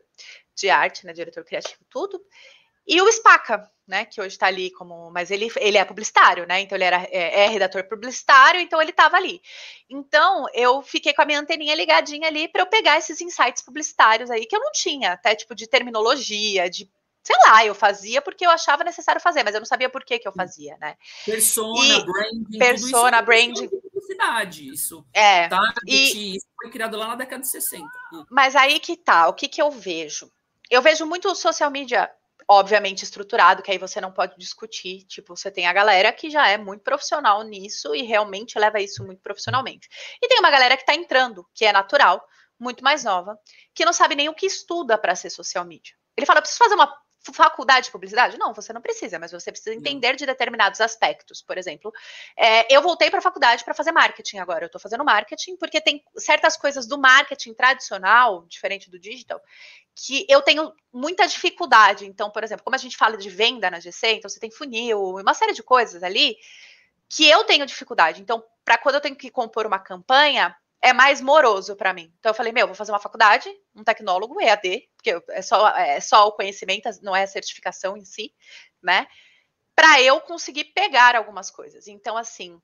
[0.56, 2.20] de arte, né, diretor criativo, tudo,
[2.88, 6.62] e o Spaca, né, que hoje está ali como, mas ele, ele é publicitário, né,
[6.62, 9.42] então ele era, é, é redator publicitário, então ele estava ali.
[9.90, 14.30] Então eu fiquei com a minha anteninha ligadinha ali para eu pegar esses insights publicitários
[14.30, 16.90] aí que eu não tinha, até tipo de terminologia, de
[17.24, 20.20] sei lá, eu fazia porque eu achava necessário fazer, mas eu não sabia por que,
[20.20, 20.98] que eu fazia, né?
[21.26, 23.70] Persona, e branding, persona, isso branding.
[23.70, 25.06] Publicidade, isso.
[25.14, 25.48] É.
[25.48, 26.36] Target, e...
[26.36, 27.88] isso foi criado lá na década de 60.
[28.30, 30.30] Mas aí que tá, o que, que eu vejo?
[30.70, 32.12] Eu vejo muito social media
[32.50, 35.06] obviamente estruturado, que aí você não pode discutir.
[35.06, 39.04] Tipo, você tem a galera que já é muito profissional nisso e realmente leva isso
[39.06, 39.88] muito profissionalmente.
[40.22, 42.24] E tem uma galera que está entrando, que é natural,
[42.60, 43.38] muito mais nova,
[43.74, 45.94] que não sabe nem o que estuda para ser social media.
[46.16, 46.94] Ele fala, preciso fazer uma
[47.32, 48.38] faculdade de publicidade?
[48.38, 51.42] Não, você não precisa, mas você precisa entender de determinados aspectos.
[51.42, 51.94] Por exemplo,
[52.36, 54.66] é, eu voltei para a faculdade para fazer marketing agora.
[54.66, 59.42] Eu estou fazendo marketing porque tem certas coisas do marketing tradicional, diferente do digital,
[59.96, 62.06] que eu tenho muita dificuldade.
[62.06, 65.16] Então, por exemplo, como a gente fala de venda na GC, então você tem funil,
[65.16, 66.36] uma série de coisas ali
[67.08, 68.22] que eu tenho dificuldade.
[68.22, 72.14] Então, para quando eu tenho que compor uma campanha, é mais moroso para mim.
[72.20, 76.02] Então eu falei, meu, vou fazer uma faculdade, um tecnólogo, EAD, porque é só, é
[76.02, 78.36] só o conhecimento, não é a certificação em si,
[78.82, 79.08] né?
[79.74, 81.88] Para eu conseguir pegar algumas coisas.
[81.88, 82.62] Então, assim,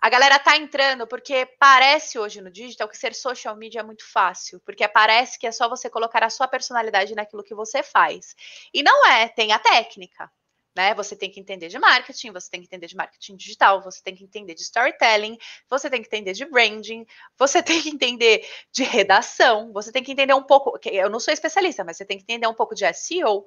[0.00, 4.08] a galera tá entrando porque parece hoje no digital que ser social media é muito
[4.08, 8.36] fácil, porque parece que é só você colocar a sua personalidade naquilo que você faz.
[8.72, 10.30] E não é, tem a técnica,
[10.74, 10.94] né?
[10.94, 14.14] Você tem que entender de marketing, você tem que entender de marketing digital, você tem
[14.14, 15.36] que entender de storytelling,
[15.68, 17.06] você tem que entender de branding,
[17.36, 20.78] você tem que entender de redação, você tem que entender um pouco.
[20.84, 23.46] Eu não sou especialista, mas você tem que entender um pouco de SEO.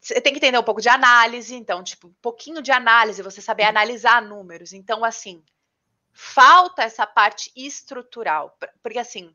[0.00, 3.40] Você tem que entender um pouco de análise, então, tipo, um pouquinho de análise, você
[3.40, 3.70] saber uhum.
[3.70, 4.72] analisar números.
[4.72, 5.42] Então, assim,
[6.12, 9.34] falta essa parte estrutural, porque assim,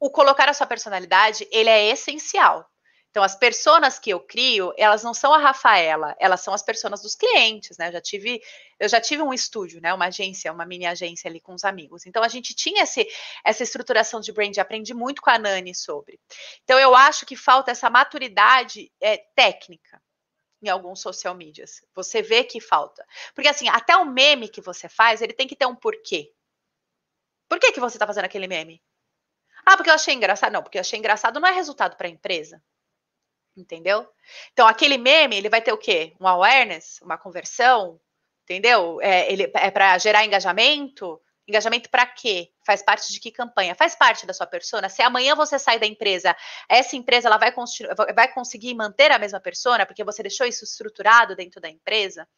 [0.00, 2.70] o colocar a sua personalidade, ele é essencial.
[3.10, 7.00] Então, as personas que eu crio, elas não são a Rafaela, elas são as personas
[7.00, 7.88] dos clientes, né?
[7.88, 8.42] Eu já tive,
[8.78, 9.94] eu já tive um estúdio, né?
[9.94, 12.04] Uma agência, uma mini agência ali com os amigos.
[12.04, 13.08] Então, a gente tinha esse,
[13.42, 16.20] essa estruturação de brand, aprendi muito com a Nani sobre.
[16.62, 19.98] Então, eu acho que falta essa maturidade é, técnica
[20.62, 21.82] em alguns social medias.
[21.94, 23.06] Você vê que falta.
[23.34, 26.34] Porque, assim, até o meme que você faz, ele tem que ter um porquê.
[27.48, 28.82] Por que, que você está fazendo aquele meme?
[29.64, 30.52] Ah, porque eu achei engraçado.
[30.52, 32.62] Não, porque eu achei engraçado não é resultado para a empresa
[33.56, 34.08] entendeu?
[34.52, 36.14] Então, aquele meme, ele vai ter o quê?
[36.20, 38.00] Um awareness, uma conversão,
[38.44, 39.00] entendeu?
[39.00, 41.20] É, ele é para gerar engajamento.
[41.48, 42.50] Engajamento para quê?
[42.64, 43.74] Faz parte de que campanha?
[43.74, 44.88] Faz parte da sua persona?
[44.88, 46.36] Se amanhã você sai da empresa,
[46.68, 47.54] essa empresa ela vai,
[48.14, 52.28] vai conseguir manter a mesma persona porque você deixou isso estruturado dentro da empresa?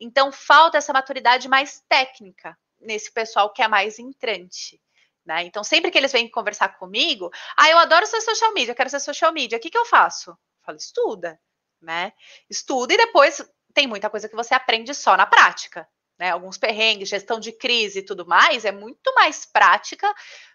[0.00, 4.80] Então, falta essa maturidade mais técnica nesse pessoal que é mais entrante.
[5.24, 5.42] Né?
[5.42, 8.88] Então, sempre que eles vêm conversar comigo, ah, eu adoro ser social media, eu quero
[8.88, 10.38] ser social media, o que, que eu faço?
[10.66, 11.40] Falo, estuda,
[11.80, 12.12] né?
[12.50, 15.88] Estuda e depois tem muita coisa que você aprende só na prática,
[16.18, 16.30] né?
[16.30, 20.12] Alguns perrengues, gestão de crise e tudo mais, é muito mais prática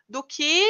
[0.07, 0.65] do que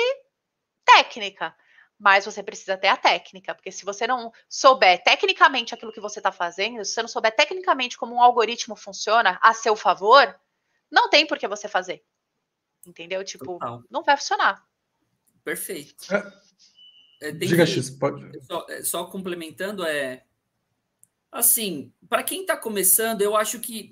[0.85, 1.55] técnica.
[1.97, 6.19] Mas você precisa ter a técnica, porque se você não souber tecnicamente aquilo que você
[6.19, 10.35] está fazendo, se você não souber tecnicamente como um algoritmo funciona a seu favor,
[10.89, 12.03] não tem por que você fazer.
[12.85, 13.23] Entendeu?
[13.23, 13.83] Tipo, Total.
[13.89, 14.65] não vai funcionar.
[15.43, 16.07] Perfeito.
[17.21, 18.41] É, é, Diga, que, X, pode.
[18.43, 20.25] Só, é, só, complementando, é.
[21.31, 23.89] Assim, para quem está começando, eu acho que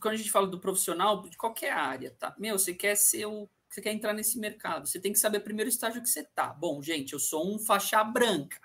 [0.00, 2.34] quando a gente fala do profissional, de qualquer área, tá?
[2.38, 3.48] Meu, você quer ser o.
[3.68, 6.48] Você quer entrar nesse mercado, você tem que saber primeiro o estágio que você tá.
[6.48, 8.58] Bom, gente, eu sou um faixa branca.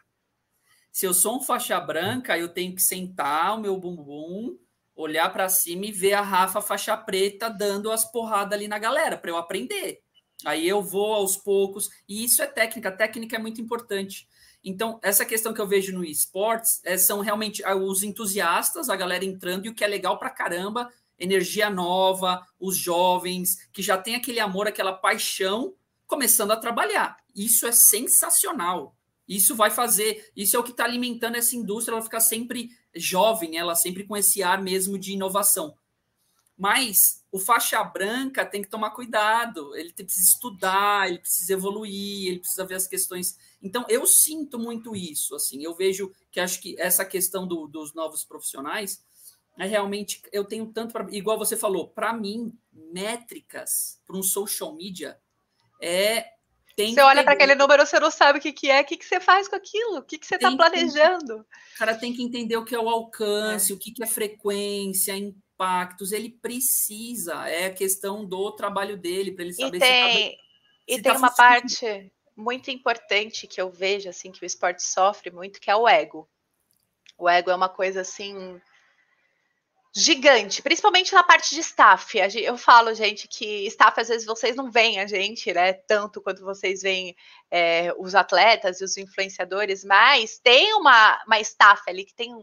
[0.91, 4.58] Se eu sou um faixa branca, eu tenho que sentar o meu bumbum,
[4.96, 9.18] olhar para cima e ver a Rafa faixa preta dando as porradas ali na galera
[9.18, 10.05] para eu aprender.
[10.44, 14.28] Aí eu vou aos poucos, e isso é técnica, a técnica é muito importante.
[14.64, 18.96] Então, essa questão que eu vejo no esportes é, são realmente ah, os entusiastas, a
[18.96, 23.98] galera entrando, e o que é legal pra caramba, energia nova, os jovens, que já
[23.98, 25.74] tem aquele amor, aquela paixão,
[26.08, 27.16] começando a trabalhar.
[27.36, 28.96] Isso é sensacional.
[29.28, 33.58] Isso vai fazer, isso é o que está alimentando essa indústria, ela ficar sempre jovem,
[33.58, 35.76] ela sempre com esse ar mesmo de inovação.
[36.58, 42.39] Mas o faixa branca tem que tomar cuidado, ele precisa estudar, ele precisa evoluir, ele
[42.39, 43.38] precisa ver as questões.
[43.62, 47.93] Então, eu sinto muito isso, assim, eu vejo que acho que essa questão do, dos
[47.93, 49.03] novos profissionais
[49.58, 54.74] é realmente, eu tenho tanto para, igual você falou, para mim, métricas para um social
[54.74, 55.18] media
[55.82, 56.26] é
[56.76, 58.97] tem você olha para aquele número, você não sabe o que, que é, o que,
[58.97, 61.38] que você faz com aquilo, o que, que você está planejando.
[61.38, 63.76] O cara tem que entender o que é o alcance, é.
[63.76, 65.14] o que, que é frequência,
[65.56, 70.30] impactos, ele precisa, é a questão do trabalho dele, para ele saber e tem, se
[70.30, 70.43] tá,
[70.88, 74.84] E se tem tá uma parte muito importante que eu vejo, assim, que o esporte
[74.84, 76.30] sofre muito, que é o ego.
[77.18, 78.62] O ego é uma coisa, assim,
[79.95, 82.18] gigante, principalmente na parte de staff.
[82.18, 85.72] Eu falo, gente, que staff às vezes vocês não veem a gente, né?
[85.72, 87.16] Tanto quanto vocês veem
[87.49, 92.36] é, os atletas e os influenciadores, mas tem uma, uma staff ali que tem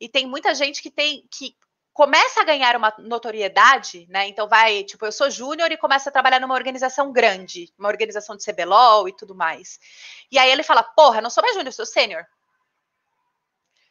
[0.00, 1.56] e tem muita gente que tem que
[1.98, 4.28] começa a ganhar uma notoriedade, né?
[4.28, 8.36] Então vai, tipo, eu sou júnior e começa a trabalhar numa organização grande, uma organização
[8.36, 9.80] de CBLOL e tudo mais.
[10.30, 12.24] E aí ele fala: "Porra, não sou mais júnior, sou sênior".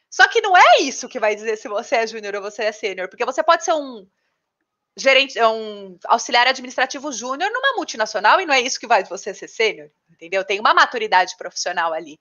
[0.08, 2.72] Só que não é isso que vai dizer se você é júnior ou você é
[2.72, 4.06] sênior, porque você pode ser um
[4.96, 9.48] gerente, um auxiliar administrativo júnior numa multinacional e não é isso que vai você ser
[9.48, 10.44] sênior, entendeu?
[10.44, 12.18] Tem uma maturidade profissional ali.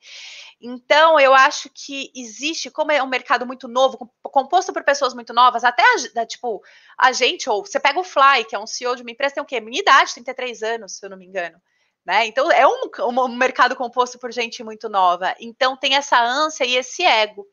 [0.61, 5.33] Então, eu acho que existe, como é um mercado muito novo, composto por pessoas muito
[5.33, 5.83] novas, até
[6.15, 6.63] a, tipo
[6.97, 9.43] a gente, ou você pega o Fly, que é um CEO de uma empresa, tem
[9.43, 9.59] o quê?
[9.59, 11.59] Minha idade, 33 anos, se eu não me engano.
[12.05, 12.25] Né?
[12.25, 15.35] Então é um, um, mercado composto por gente muito nova.
[15.41, 17.45] Então tem essa ânsia e esse ego.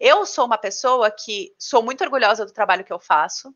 [0.00, 3.54] Eu sou uma pessoa que sou muito orgulhosa do trabalho que eu faço,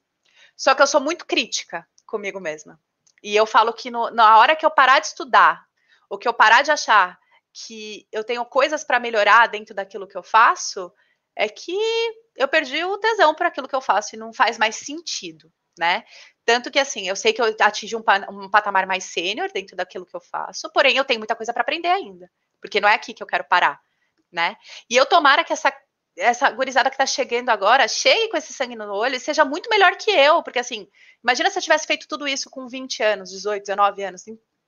[0.56, 2.78] só que eu sou muito crítica comigo mesma.
[3.20, 5.64] E eu falo que no, na hora que eu parar de estudar,
[6.08, 7.18] ou que eu parar de achar
[7.52, 10.92] que eu tenho coisas para melhorar dentro daquilo que eu faço,
[11.36, 11.76] é que
[12.36, 16.04] eu perdi o tesão para aquilo que eu faço e não faz mais sentido, né?
[16.44, 20.04] Tanto que, assim, eu sei que eu atingi um, um patamar mais sênior dentro daquilo
[20.04, 22.30] que eu faço, porém eu tenho muita coisa para aprender ainda,
[22.60, 23.80] porque não é aqui que eu quero parar,
[24.30, 24.56] né?
[24.90, 25.72] E eu tomara que essa,
[26.16, 29.70] essa gurizada que tá chegando agora chegue com esse sangue no olho e seja muito
[29.70, 30.88] melhor que eu, porque, assim,
[31.22, 34.24] imagina se eu tivesse feito tudo isso com 20 anos, 18, 19 anos,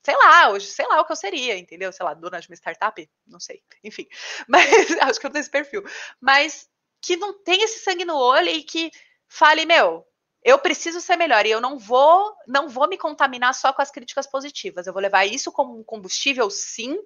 [0.06, 1.92] sei lá, hoje, sei lá o que eu seria, entendeu?
[1.92, 4.06] Sei lá, dona de uma startup, não sei, enfim,
[4.48, 4.64] mas
[5.02, 5.82] acho que eu tenho esse perfil,
[6.20, 6.68] mas
[7.02, 8.92] que não tem esse sangue no olho e que
[9.28, 10.06] fale, meu,
[10.44, 13.90] eu preciso ser melhor e eu não vou, não vou me contaminar só com as
[13.90, 14.86] críticas positivas.
[14.86, 16.96] Eu vou levar isso como um combustível, sim,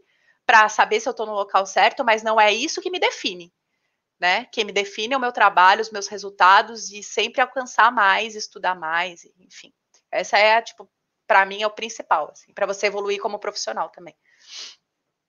[0.44, 3.50] para saber se eu estou no local certo, mas não é isso que me define.
[4.18, 4.44] Né?
[4.52, 8.74] Quem me define é o meu trabalho, os meus resultados e sempre alcançar mais, estudar
[8.74, 9.72] mais, enfim.
[10.10, 10.86] Essa é, tipo,
[11.30, 14.16] para mim é o principal, assim, para você evoluir como profissional também.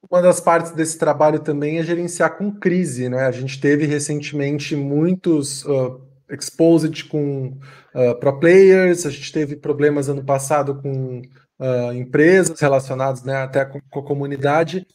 [0.09, 3.27] Uma das partes desse trabalho também é gerenciar com crise, né?
[3.27, 7.55] A gente teve recentemente muitos uh, exposed com
[7.93, 11.21] uh, pro players, a gente teve problemas ano passado com
[11.59, 14.87] uh, empresas relacionadas né, até com, com, a comunidade.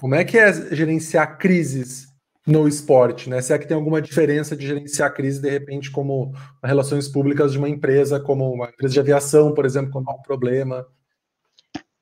[0.00, 2.08] Como é que é gerenciar crises
[2.48, 3.28] no esporte?
[3.28, 3.40] Né?
[3.40, 6.32] Se é que tem alguma diferença de gerenciar crise, de repente, como
[6.64, 10.22] relações públicas de uma empresa, como uma empresa de aviação, por exemplo, quando há um
[10.22, 10.86] problema?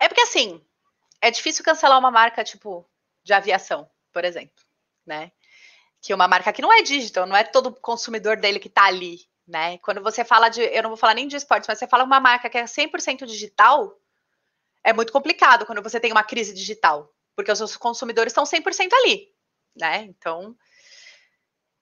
[0.01, 0.61] É porque, assim,
[1.21, 2.89] é difícil cancelar uma marca, tipo,
[3.25, 4.63] de aviação, por exemplo,
[5.05, 5.33] né?
[6.07, 9.19] que uma marca que não é digital, não é todo consumidor dele que está ali,
[9.45, 9.77] né?
[9.79, 12.21] Quando você fala de, eu não vou falar nem de esportes, mas você fala uma
[12.21, 13.93] marca que é 100% digital,
[14.85, 18.93] é muito complicado quando você tem uma crise digital, porque os seus consumidores estão 100%
[19.03, 19.29] ali,
[19.77, 20.03] né?
[20.03, 20.57] Então,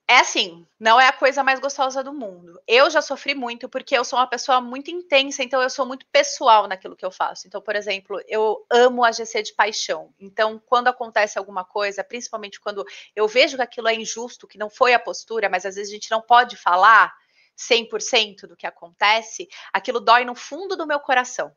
[0.07, 2.61] é assim, não é a coisa mais gostosa do mundo.
[2.67, 6.05] Eu já sofri muito porque eu sou uma pessoa muito intensa, então eu sou muito
[6.13, 7.47] pessoal naquilo que eu faço.
[7.47, 10.13] Então, por exemplo, eu amo a GC de paixão.
[10.21, 12.85] Então, quando acontece alguma coisa, principalmente quando
[13.17, 15.95] eu vejo que aquilo é injusto, que não foi a postura, mas às vezes a
[15.95, 17.11] gente não pode falar
[17.57, 21.51] 100% do que acontece, aquilo dói no fundo do meu coração.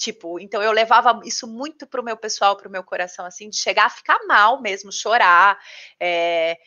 [0.00, 3.84] Tipo, então eu levava isso muito pro meu pessoal, pro meu coração, assim, de chegar
[3.84, 5.60] a ficar mal mesmo, chorar,
[6.00, 6.58] é,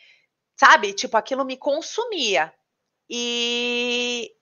[0.56, 0.92] sabe?
[0.92, 2.54] Tipo, aquilo me consumia.
[3.10, 4.32] E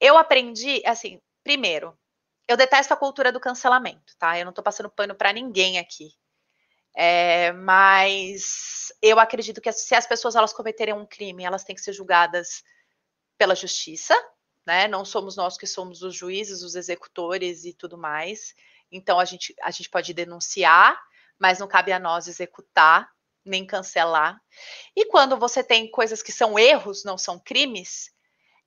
[0.00, 1.98] eu aprendi, assim, primeiro,
[2.46, 4.38] eu detesto a cultura do cancelamento, tá?
[4.38, 6.12] Eu não tô passando pano para ninguém aqui.
[6.96, 11.82] É, mas eu acredito que se as pessoas elas cometerem um crime, elas têm que
[11.82, 12.62] ser julgadas
[13.36, 14.14] pela justiça,
[14.66, 14.88] né?
[14.88, 18.54] Não somos nós que somos os juízes, os executores e tudo mais.
[18.90, 20.98] Então a gente, a gente pode denunciar,
[21.38, 23.10] mas não cabe a nós executar
[23.44, 24.40] nem cancelar.
[24.94, 28.10] E quando você tem coisas que são erros, não são crimes,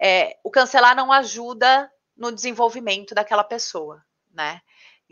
[0.02, 4.62] é, o cancelar não ajuda no desenvolvimento daquela pessoa, né?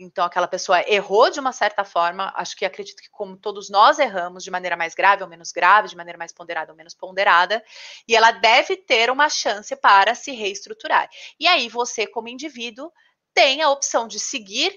[0.02, 3.98] Então, aquela pessoa errou de uma certa forma, acho que acredito que, como todos nós
[3.98, 7.64] erramos, de maneira mais grave ou menos grave, de maneira mais ponderada ou menos ponderada,
[8.08, 11.08] e ela deve ter uma chance para se reestruturar.
[11.38, 12.92] E aí, você, como indivíduo,
[13.32, 14.72] tem a opção de seguir,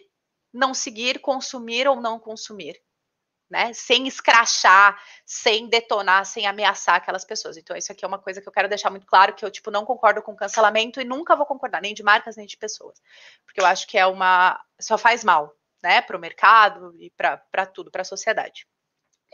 [0.54, 2.85] não seguir, consumir ou não consumir
[3.50, 3.74] né?
[3.74, 7.58] Sem escrachar, sem detonar, sem ameaçar aquelas pessoas.
[7.58, 9.72] Então, isso aqui é uma coisa que eu quero deixar muito claro, que eu, tipo,
[9.72, 13.02] não concordo com cancelamento e nunca vou concordar, nem de marcas, nem de pessoas.
[13.46, 14.60] Porque eu acho que é uma...
[14.80, 16.02] só faz mal, né?
[16.02, 18.68] Para o mercado e para tudo, para a sociedade.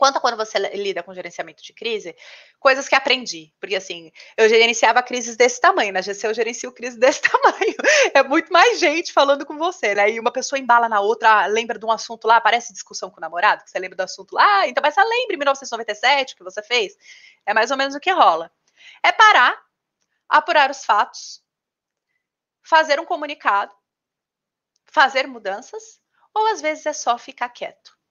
[0.02, 2.12] Quanto a quando você lida com gerenciamento de crise,
[2.58, 3.54] coisas que aprendi.
[3.60, 7.76] Porque assim, eu gerenciava crises desse tamanho, na GC eu gerencio crise desse tamanho.
[8.12, 10.10] É muito mais gente falando com você, né?
[10.10, 13.20] E uma pessoa embala na outra, lembra de um assunto lá, parece discussão com o
[13.20, 16.42] namorado, que você lembra do assunto lá, ah, então mas você lembra em 1997 que
[16.42, 16.96] você fez?
[17.46, 18.50] É mais ou menos o que rola.
[19.04, 19.56] É parar,
[20.28, 21.40] apurar os fatos,
[22.60, 23.72] fazer um comunicado,
[24.84, 26.00] fazer mudanças,
[26.34, 28.01] ou às vezes é só ficar quieto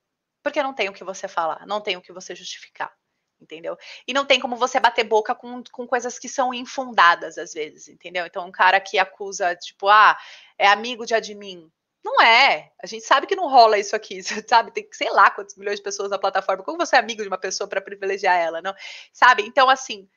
[0.43, 2.91] porque não tem o que você falar, não tem o que você justificar,
[3.39, 3.77] entendeu?
[4.07, 7.87] E não tem como você bater boca com, com coisas que são infundadas às vezes,
[7.87, 8.25] entendeu?
[8.25, 10.17] Então, um cara que acusa, tipo, ah,
[10.57, 11.71] é amigo de admin.
[12.03, 12.71] Não é.
[12.81, 14.71] A gente sabe que não rola isso aqui, sabe?
[14.71, 16.63] Tem que, sei lá, quantos milhões de pessoas na plataforma.
[16.63, 18.73] Como você é amigo de uma pessoa para privilegiar ela, não?
[19.13, 19.43] Sabe?
[19.43, 20.09] Então, assim,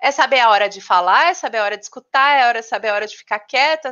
[0.00, 2.94] é saber a hora de falar, é saber a hora de escutar, é saber a
[2.94, 3.90] hora de ficar quieta,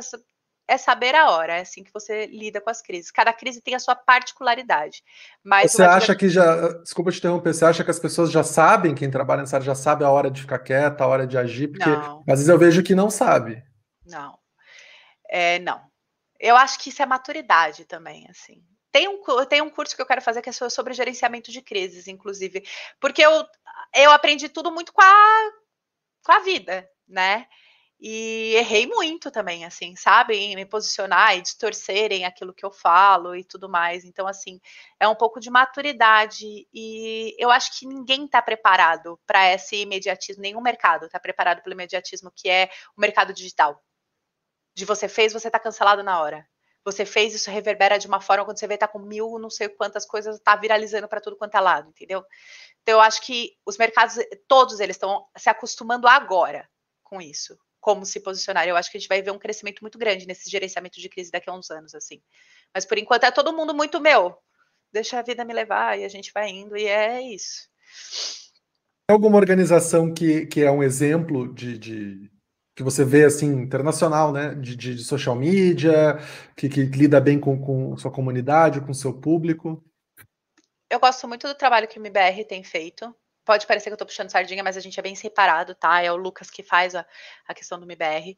[0.69, 3.09] é saber a hora, é assim que você lida com as crises.
[3.09, 5.03] Cada crise tem a sua particularidade.
[5.43, 8.93] Mas você acha que já, desculpa te interromper, você acha que as pessoas já sabem,
[8.93, 11.69] quem trabalha nessa área já sabe a hora de ficar quieta, a hora de agir?
[11.69, 12.19] Porque não.
[12.19, 13.63] às vezes eu vejo que não sabe.
[14.05, 14.37] Não.
[15.27, 15.81] É, não.
[16.39, 18.63] Eu acho que isso é maturidade também, assim.
[18.91, 22.07] Tem um, tem um curso que eu quero fazer que é sobre gerenciamento de crises,
[22.07, 22.63] inclusive,
[22.99, 23.45] porque eu,
[23.95, 25.51] eu aprendi tudo muito com a,
[26.23, 27.47] com a vida, né?
[28.01, 30.33] E errei muito também, assim, sabe?
[30.33, 34.05] Em me posicionar e distorcerem aquilo que eu falo e tudo mais.
[34.05, 34.61] Então, assim,
[34.97, 36.65] é um pouco de maturidade.
[36.73, 41.73] E eu acho que ninguém está preparado para esse imediatismo, nenhum mercado está preparado pelo
[41.73, 43.83] imediatismo que é o mercado digital.
[44.73, 46.47] De você fez, você está cancelado na hora.
[46.85, 49.67] Você fez, isso reverbera de uma forma, quando você vê, tá com mil, não sei
[49.67, 52.25] quantas coisas, tá viralizando para tudo quanto é lado, entendeu?
[52.81, 54.15] Então, eu acho que os mercados,
[54.47, 56.69] todos eles estão se acostumando agora
[57.03, 58.67] com isso como se posicionar.
[58.67, 61.31] Eu acho que a gente vai ver um crescimento muito grande nesse gerenciamento de crise
[61.31, 62.21] daqui a uns anos, assim.
[62.73, 64.37] Mas por enquanto é todo mundo muito meu.
[64.91, 67.69] Deixa a vida me levar e a gente vai indo, e é isso.
[69.07, 72.31] Tem alguma organização que, que é um exemplo de, de
[72.75, 74.55] que você vê assim, internacional, né?
[74.55, 76.17] De, de, de social media,
[76.55, 79.83] que, que, lida bem com, com sua comunidade, com seu público?
[80.89, 83.13] Eu gosto muito do trabalho que o MBR tem feito
[83.49, 86.03] pode parecer que eu tô puxando sardinha, mas a gente é bem separado, tá?
[86.03, 87.03] É o Lucas que faz a,
[87.47, 88.37] a questão do MBR.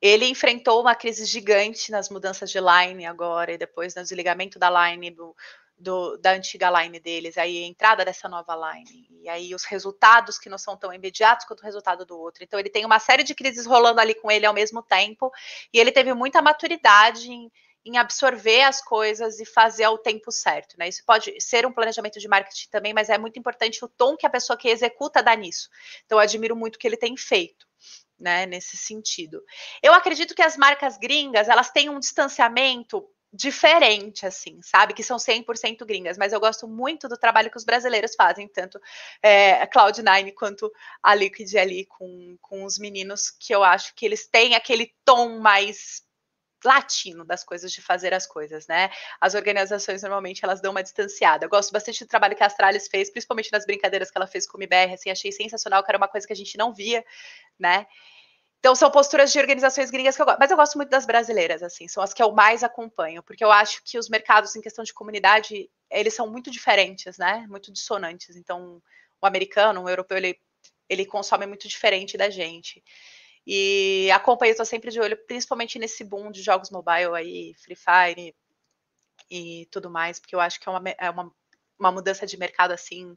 [0.00, 4.70] Ele enfrentou uma crise gigante nas mudanças de line agora, e depois no desligamento da
[4.70, 5.34] line do,
[5.76, 10.38] do, da antiga line deles, aí a entrada dessa nova line, e aí os resultados
[10.38, 12.44] que não são tão imediatos quanto o resultado do outro.
[12.44, 15.32] Então ele tem uma série de crises rolando ali com ele ao mesmo tempo,
[15.72, 17.50] e ele teve muita maturidade em,
[17.88, 20.88] em absorver as coisas e fazer ao tempo certo, né?
[20.88, 24.26] Isso pode ser um planejamento de marketing também, mas é muito importante o tom que
[24.26, 25.70] a pessoa que executa dá nisso.
[26.04, 27.66] Então, eu admiro muito o que ele tem feito.
[28.20, 29.40] Né, nesse sentido.
[29.80, 34.92] Eu acredito que as marcas gringas, elas têm um distanciamento diferente, assim, sabe?
[34.92, 38.80] Que são 100% gringas, mas eu gosto muito do trabalho que os brasileiros fazem, tanto
[39.22, 40.68] é, a Cloud9 quanto
[41.00, 45.38] a Liquid ali com, com os meninos, que eu acho que eles têm aquele tom
[45.38, 46.02] mais
[46.64, 48.90] latino das coisas de fazer as coisas, né?
[49.20, 51.44] As organizações normalmente elas dão uma distanciada.
[51.44, 54.46] Eu gosto bastante do trabalho que a Astralis fez, principalmente nas brincadeiras que ela fez
[54.46, 57.04] com o MBR, assim, achei sensacional, que era uma coisa que a gente não via,
[57.58, 57.86] né?
[58.58, 61.62] Então são posturas de organizações gringas que eu gosto, mas eu gosto muito das brasileiras,
[61.62, 64.84] assim, são as que eu mais acompanho, porque eu acho que os mercados em questão
[64.84, 67.46] de comunidade, eles são muito diferentes, né?
[67.48, 68.34] Muito dissonantes.
[68.36, 68.82] Então,
[69.20, 70.38] o americano, o europeu, ele
[70.88, 72.82] ele consome muito diferente da gente.
[73.50, 78.36] E acompanho, estou sempre de olho, principalmente nesse boom de jogos mobile aí, Free Fire
[79.30, 81.34] e, e tudo mais, porque eu acho que é uma, é uma,
[81.78, 83.16] uma mudança de mercado assim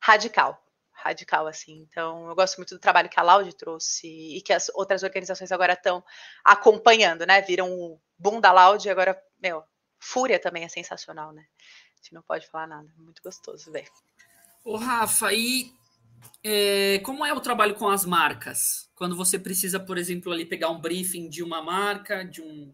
[0.00, 0.64] radical.
[0.92, 1.84] Radical, assim.
[1.90, 5.50] Então, eu gosto muito do trabalho que a Loud trouxe e que as outras organizações
[5.50, 6.04] agora estão
[6.44, 7.42] acompanhando, né?
[7.42, 9.64] Viram o boom da Loud e agora, meu,
[9.98, 11.44] Fúria também é sensacional, né?
[11.94, 12.88] A gente não pode falar nada.
[12.96, 13.88] Muito gostoso ver.
[14.64, 15.72] Ô, Rafa, e
[16.42, 18.90] é, como é o trabalho com as marcas?
[18.94, 22.72] Quando você precisa, por exemplo, ali pegar um briefing de uma marca, de um.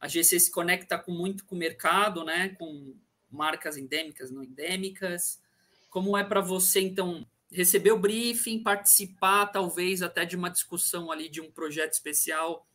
[0.00, 2.50] A GC se conecta com, muito com o mercado, né?
[2.50, 2.94] Com
[3.30, 5.40] marcas endêmicas, não endêmicas.
[5.90, 11.28] Como é para você, então, receber o briefing, participar, talvez, até de uma discussão ali
[11.28, 12.66] de um projeto especial?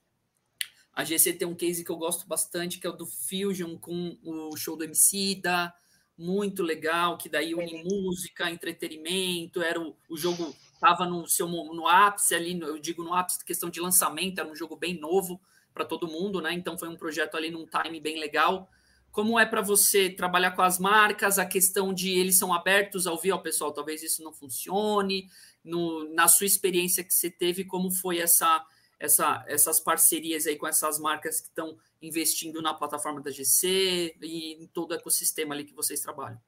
[0.94, 4.18] A GC tem um case que eu gosto bastante, que é o do Fusion com
[4.24, 5.74] o show do MC da
[6.18, 11.88] muito legal, que daí une música, entretenimento, era o, o jogo estava no seu no
[11.88, 15.40] ápice ali, eu digo no ápice questão de lançamento, era um jogo bem novo
[15.74, 16.54] para todo mundo, né?
[16.54, 18.70] Então foi um projeto ali num time bem legal.
[19.12, 23.16] Como é para você trabalhar com as marcas, a questão de eles são abertos ao
[23.16, 25.30] ouvir ao pessoal, talvez isso não funcione.
[25.64, 28.64] No, na sua experiência que você teve, como foi essa,
[29.00, 34.64] essa, essas parcerias aí com essas marcas que estão investindo na plataforma da GC e
[34.64, 36.40] em todo o ecossistema ali que vocês trabalham?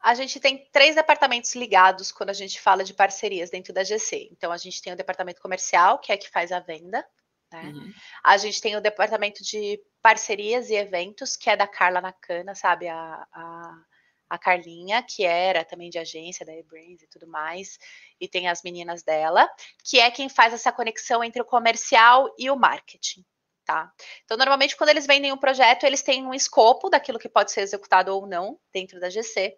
[0.00, 4.30] A gente tem três departamentos ligados quando a gente fala de parcerias dentro da GC.
[4.32, 7.06] Então, a gente tem o departamento comercial, que é que faz a venda.
[7.52, 7.64] Né?
[7.64, 7.92] Uhum.
[8.24, 12.88] A gente tem o departamento de parcerias e eventos, que é da Carla Nakana, sabe?
[12.88, 13.84] A, a,
[14.30, 17.78] a Carlinha, que era também de agência da eBrains e tudo mais.
[18.20, 19.50] E tem as meninas dela,
[19.84, 23.24] que é quem faz essa conexão entre o comercial e o marketing.
[23.64, 23.92] Tá?
[24.24, 27.60] Então, normalmente, quando eles vendem um projeto, eles têm um escopo daquilo que pode ser
[27.60, 29.54] executado ou não dentro da GC.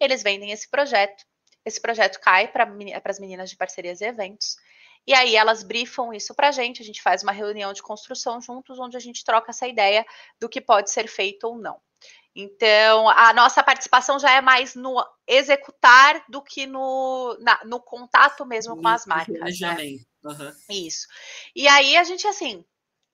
[0.00, 1.24] Eles vendem esse projeto.
[1.64, 2.68] Esse projeto cai para
[3.04, 4.56] as meninas de parcerias e eventos.
[5.06, 8.40] E aí elas brifam isso para a gente, a gente faz uma reunião de construção
[8.40, 10.06] juntos, onde a gente troca essa ideia
[10.40, 11.80] do que pode ser feito ou não.
[12.34, 18.46] Então, a nossa participação já é mais no executar do que no, na, no contato
[18.46, 19.38] mesmo com as marcas.
[19.38, 19.50] Né?
[20.24, 20.52] Uhum.
[20.70, 21.06] Isso.
[21.54, 22.64] E aí a gente, assim,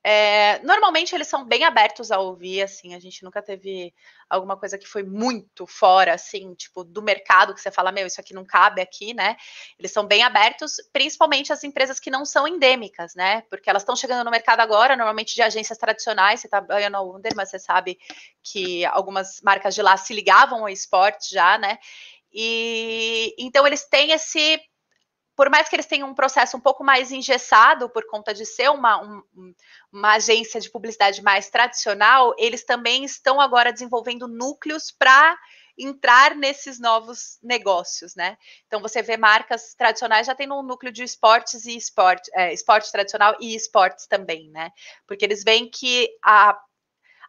[0.04, 3.92] é, normalmente eles são bem abertos a ouvir, assim, a gente nunca teve
[4.30, 8.20] alguma coisa que foi muito fora, assim, tipo, do mercado, que você fala, meu, isso
[8.20, 9.36] aqui não cabe aqui, né?
[9.78, 13.42] Eles são bem abertos, principalmente as empresas que não são endêmicas, né?
[13.50, 17.34] Porque elas estão chegando no mercado agora, normalmente de agências tradicionais, você trabalha no Under,
[17.34, 17.98] mas você sabe
[18.42, 21.78] que algumas marcas de lá se ligavam ao esporte já, né?
[22.32, 24.60] E então eles têm esse
[25.38, 28.70] por mais que eles tenham um processo um pouco mais engessado por conta de ser
[28.70, 29.22] uma, um,
[29.92, 35.38] uma agência de publicidade mais tradicional, eles também estão agora desenvolvendo núcleos para
[35.78, 38.36] entrar nesses novos negócios, né?
[38.66, 42.90] Então você vê marcas tradicionais já tendo um núcleo de esportes e esporte, é, esporte
[42.90, 44.72] tradicional e esportes também, né?
[45.06, 46.60] Porque eles veem que a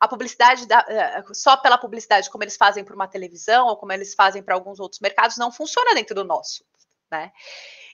[0.02, 3.92] a publicidade da, é, só pela publicidade, como eles fazem para uma televisão ou como
[3.92, 6.64] eles fazem para alguns outros mercados, não funciona dentro do nosso,
[7.12, 7.32] né?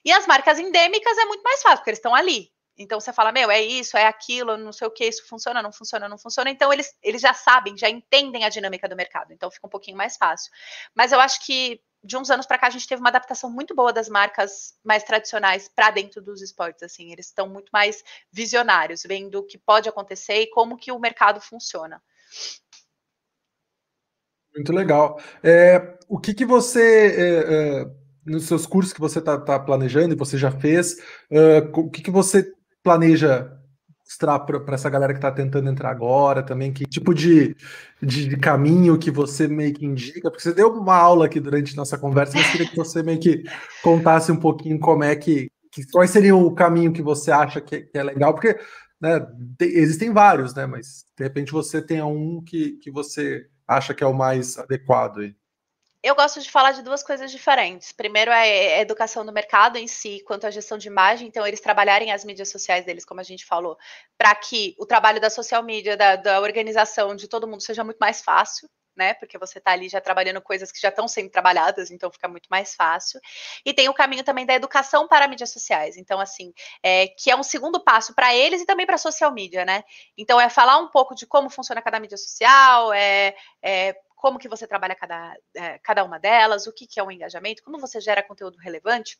[0.04, 2.50] E as marcas endêmicas é muito mais fácil, porque eles estão ali.
[2.78, 5.72] Então você fala, meu, é isso, é aquilo, não sei o que, isso funciona, não
[5.72, 6.50] funciona, não funciona.
[6.50, 9.32] Então eles, eles já sabem, já entendem a dinâmica do mercado.
[9.32, 10.52] Então fica um pouquinho mais fácil.
[10.94, 13.74] Mas eu acho que de uns anos para cá a gente teve uma adaptação muito
[13.74, 16.82] boa das marcas mais tradicionais para dentro dos esportes.
[16.82, 20.98] Assim, eles estão muito mais visionários, vendo o que pode acontecer e como que o
[20.98, 22.00] mercado funciona.
[24.54, 25.20] Muito legal.
[25.42, 30.14] É, o que, que você é, é nos seus cursos que você está tá planejando
[30.14, 30.94] e você já fez,
[31.30, 32.52] uh, o que, que você
[32.82, 33.52] planeja
[34.06, 36.72] mostrar para essa galera que está tentando entrar agora também?
[36.72, 37.56] Que tipo de,
[38.00, 40.30] de, de, caminho que você meio que indica?
[40.30, 43.42] Porque você deu uma aula aqui durante nossa conversa, mas queria que você meio que
[43.82, 45.50] contasse um pouquinho como é que.
[45.72, 48.32] que qual seria o caminho que você acha que, que é legal?
[48.32, 48.56] Porque
[49.00, 49.26] né,
[49.60, 50.66] existem vários, né?
[50.66, 55.20] Mas de repente você tem um que, que você acha que é o mais adequado
[55.20, 55.34] aí.
[56.06, 57.90] Eu gosto de falar de duas coisas diferentes.
[57.90, 61.26] Primeiro é a educação do mercado em si, quanto à gestão de imagem.
[61.26, 63.76] Então, eles trabalharem as mídias sociais deles, como a gente falou,
[64.16, 67.98] para que o trabalho da social media, da, da, organização de todo mundo seja muito
[67.98, 69.14] mais fácil, né?
[69.14, 72.46] Porque você está ali já trabalhando coisas que já estão sendo trabalhadas, então fica muito
[72.48, 73.20] mais fácil.
[73.64, 75.96] E tem o caminho também da educação para mídias sociais.
[75.96, 76.52] Então, assim,
[76.84, 79.82] é, que é um segundo passo para eles e também para social media, né?
[80.16, 83.96] Então, é falar um pouco de como funciona cada mídia social, é, é
[84.26, 87.12] como que você trabalha cada, é, cada uma delas, o que, que é o um
[87.12, 89.16] engajamento, como você gera conteúdo relevante,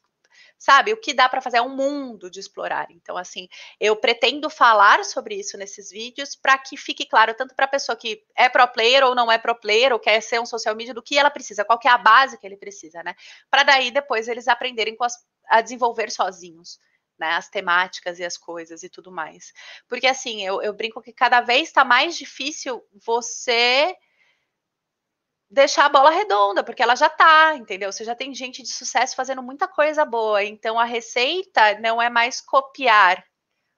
[0.58, 0.92] sabe?
[0.92, 2.88] O que dá para fazer é um mundo de explorar.
[2.90, 3.46] Então, assim,
[3.78, 7.94] eu pretendo falar sobre isso nesses vídeos para que fique claro tanto para a pessoa
[7.94, 10.92] que é pro player ou não é pro player ou quer ser um social media
[10.92, 13.14] do que ela precisa, qual que é a base que ele precisa, né?
[13.48, 15.14] Para daí depois eles aprenderem as,
[15.48, 16.80] a desenvolver sozinhos.
[17.18, 19.50] Né, as temáticas e as coisas e tudo mais.
[19.88, 23.96] Porque assim, eu, eu brinco que cada vez está mais difícil você
[25.48, 27.92] deixar a bola redonda, porque ela já tá, entendeu?
[27.92, 30.42] Você já tem gente de sucesso fazendo muita coisa boa.
[30.44, 33.24] Então a receita não é mais copiar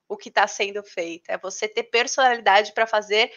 [0.08, 3.30] o que está sendo feito, é você ter personalidade para fazer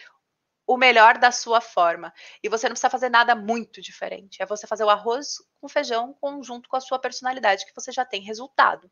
[0.66, 2.12] o melhor da sua forma.
[2.42, 4.42] E você não precisa fazer nada muito diferente.
[4.42, 8.04] É você fazer o arroz com feijão conjunto com a sua personalidade, que você já
[8.04, 8.90] tem resultado.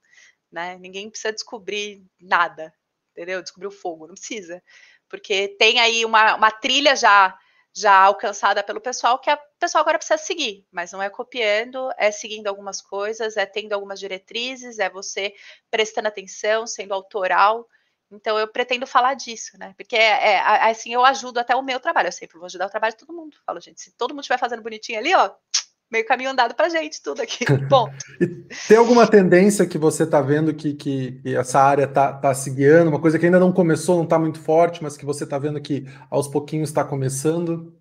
[0.52, 0.76] Né?
[0.78, 2.74] Ninguém precisa descobrir nada,
[3.12, 3.40] entendeu?
[3.40, 4.62] Descobrir o fogo, não precisa.
[5.08, 7.38] Porque tem aí uma, uma trilha já
[7.74, 12.10] já alcançada pelo pessoal que a pessoa agora precisa seguir, mas não é copiando, é
[12.10, 15.34] seguindo algumas coisas, é tendo algumas diretrizes, é você
[15.70, 17.66] prestando atenção, sendo autoral.
[18.10, 19.72] Então eu pretendo falar disso, né?
[19.76, 22.70] Porque é, é assim eu ajudo até o meu trabalho, eu sempre vou ajudar o
[22.70, 23.36] trabalho de todo mundo.
[23.46, 25.32] Falo, gente, se todo mundo estiver fazendo bonitinho ali, ó,
[25.90, 27.44] meio caminho andado para gente, tudo aqui.
[27.68, 27.88] Bom.
[28.68, 32.50] tem alguma tendência que você está vendo que, que, que, essa área está tá se
[32.50, 32.90] guiando?
[32.90, 35.60] Uma coisa que ainda não começou, não está muito forte, mas que você está vendo
[35.60, 37.76] que aos pouquinhos está começando?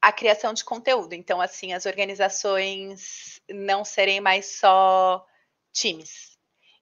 [0.00, 1.14] A criação de conteúdo.
[1.14, 5.24] Então, assim, as organizações não serem mais só
[5.72, 6.33] times.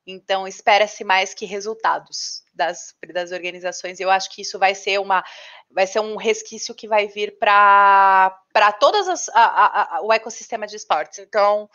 [0.06, 4.00] Então, espera-se mais que resultados das, das organizações.
[4.00, 5.24] Eu acho que isso vai ser uma,
[5.70, 8.32] vai ser um resquício que vai vir para
[8.80, 11.20] todas as a, a, o ecossistema de esportes.
[11.20, 11.70] Então,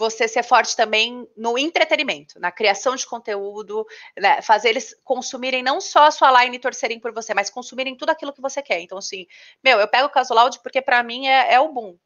[0.00, 3.86] você ser forte também no entretenimento, na criação de conteúdo,
[4.18, 7.94] né, fazer eles consumirem não só a sua line e torcerem por você, mas consumirem
[7.94, 8.80] tudo aquilo que você quer.
[8.80, 9.26] Então, assim,
[9.62, 11.98] meu, eu pego o Caso Loud porque para mim é, é o boom.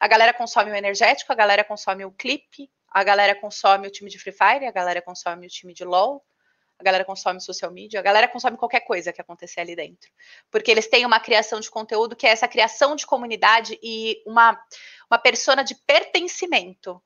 [0.00, 4.10] A galera consome o energético, a galera consome o clipe, a galera consome o time
[4.10, 6.24] de Free Fire, a galera consome o time de LoL,
[6.78, 10.10] a galera consome social media, a galera consome qualquer coisa que acontecer ali dentro.
[10.50, 14.58] Porque eles têm uma criação de conteúdo que é essa criação de comunidade e uma,
[15.10, 17.02] uma persona de pertencimento.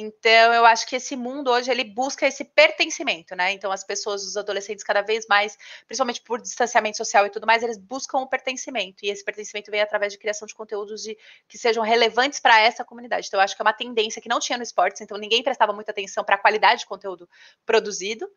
[0.00, 3.50] Então, eu acho que esse mundo hoje ele busca esse pertencimento, né?
[3.50, 7.64] Então, as pessoas, os adolescentes, cada vez mais, principalmente por distanciamento social e tudo mais,
[7.64, 9.04] eles buscam o pertencimento.
[9.04, 11.18] E esse pertencimento vem através de criação de conteúdos de,
[11.48, 13.26] que sejam relevantes para essa comunidade.
[13.26, 15.72] Então, eu acho que é uma tendência que não tinha no esportes, então ninguém prestava
[15.72, 17.28] muita atenção para a qualidade de conteúdo
[17.66, 18.30] produzido.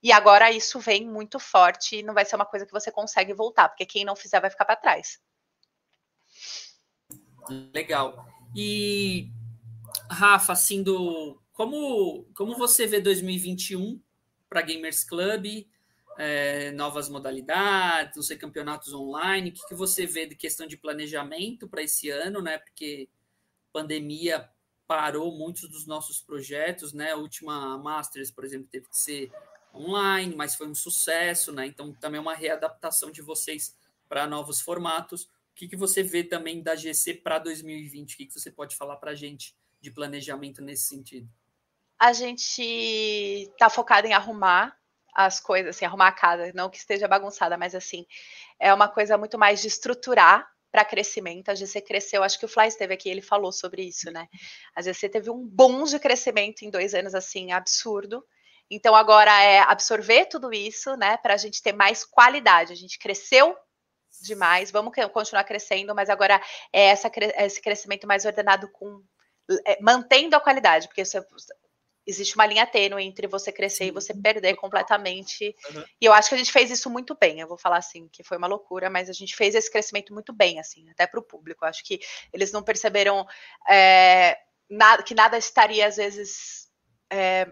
[0.00, 3.34] E agora isso vem muito forte e não vai ser uma coisa que você consegue
[3.34, 5.18] voltar, porque quem não fizer vai ficar para trás.
[7.74, 8.24] Legal.
[8.54, 9.28] E
[10.10, 14.00] Rafa, assim, do como, como você vê 2021
[14.48, 15.66] para Gamers Club,
[16.18, 20.76] é, novas modalidades, não sei, campeonatos online, o que, que você vê de questão de
[20.76, 22.58] planejamento para esse ano, né?
[22.58, 23.08] Porque
[23.72, 24.50] pandemia
[24.86, 27.12] parou muitos dos nossos projetos, né?
[27.12, 29.30] A última Masters, por exemplo, teve que ser
[29.72, 31.66] online, mas foi um sucesso, né?
[31.66, 33.76] Então também é uma readaptação de vocês
[34.08, 35.24] para novos formatos.
[35.24, 38.14] O que, que você vê também da GC para 2020?
[38.14, 41.28] O que, que você pode falar para a gente de planejamento nesse sentido?
[41.98, 44.76] A gente está focado em arrumar
[45.14, 48.06] as coisas, assim, arrumar a casa, não que esteja bagunçada, mas assim,
[48.58, 51.50] é uma coisa muito mais de estruturar para crescimento.
[51.50, 54.28] A GC cresceu, acho que o Fly esteve aqui, ele falou sobre isso, né?
[54.74, 58.24] A GC teve um boom de crescimento em dois anos, assim, absurdo.
[58.70, 62.72] Então agora é absorver tudo isso, né, para a gente ter mais qualidade.
[62.72, 63.56] A gente cresceu
[64.22, 66.40] demais, vamos continuar crescendo, mas agora
[66.72, 69.09] é essa, esse crescimento mais ordenado com é,
[69.80, 71.20] mantendo a qualidade, porque você,
[72.06, 75.54] existe uma linha tênue entre você crescer e você perder completamente.
[75.70, 75.84] Uhum.
[76.00, 77.40] E eu acho que a gente fez isso muito bem.
[77.40, 80.32] Eu vou falar assim, que foi uma loucura, mas a gente fez esse crescimento muito
[80.32, 81.64] bem, assim, até para o público.
[81.64, 82.00] Eu acho que
[82.32, 83.26] eles não perceberam
[83.68, 84.36] é,
[84.68, 86.68] nada, que nada estaria, às vezes.
[87.12, 87.46] É,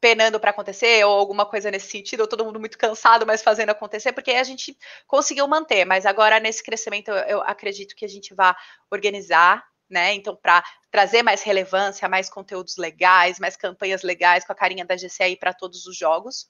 [0.00, 3.70] penando para acontecer, ou alguma coisa nesse sentido, ou todo mundo muito cansado, mas fazendo
[3.70, 4.78] acontecer, porque a gente
[5.08, 8.54] conseguiu manter, mas agora nesse crescimento eu, eu acredito que a gente vai
[8.92, 10.14] organizar né?
[10.14, 14.96] Então, para trazer mais relevância, mais conteúdos legais, mais campanhas legais com a carinha da
[14.96, 16.48] GC aí para todos os jogos.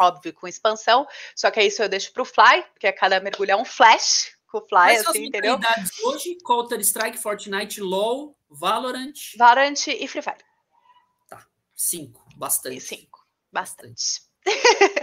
[0.00, 1.06] Óbvio, com expansão.
[1.36, 4.58] Só que isso eu deixo para o Fly, porque cada mergulho é um flash com
[4.58, 5.58] o Fly, Quais assim, entendeu?
[6.04, 9.12] hoje, Counter-Strike, Fortnite, LoL, Valorant.
[9.36, 10.44] Valorant e Free Fire.
[11.28, 11.44] Tá,
[11.74, 12.76] cinco, bastante.
[12.76, 14.22] E cinco, bastante.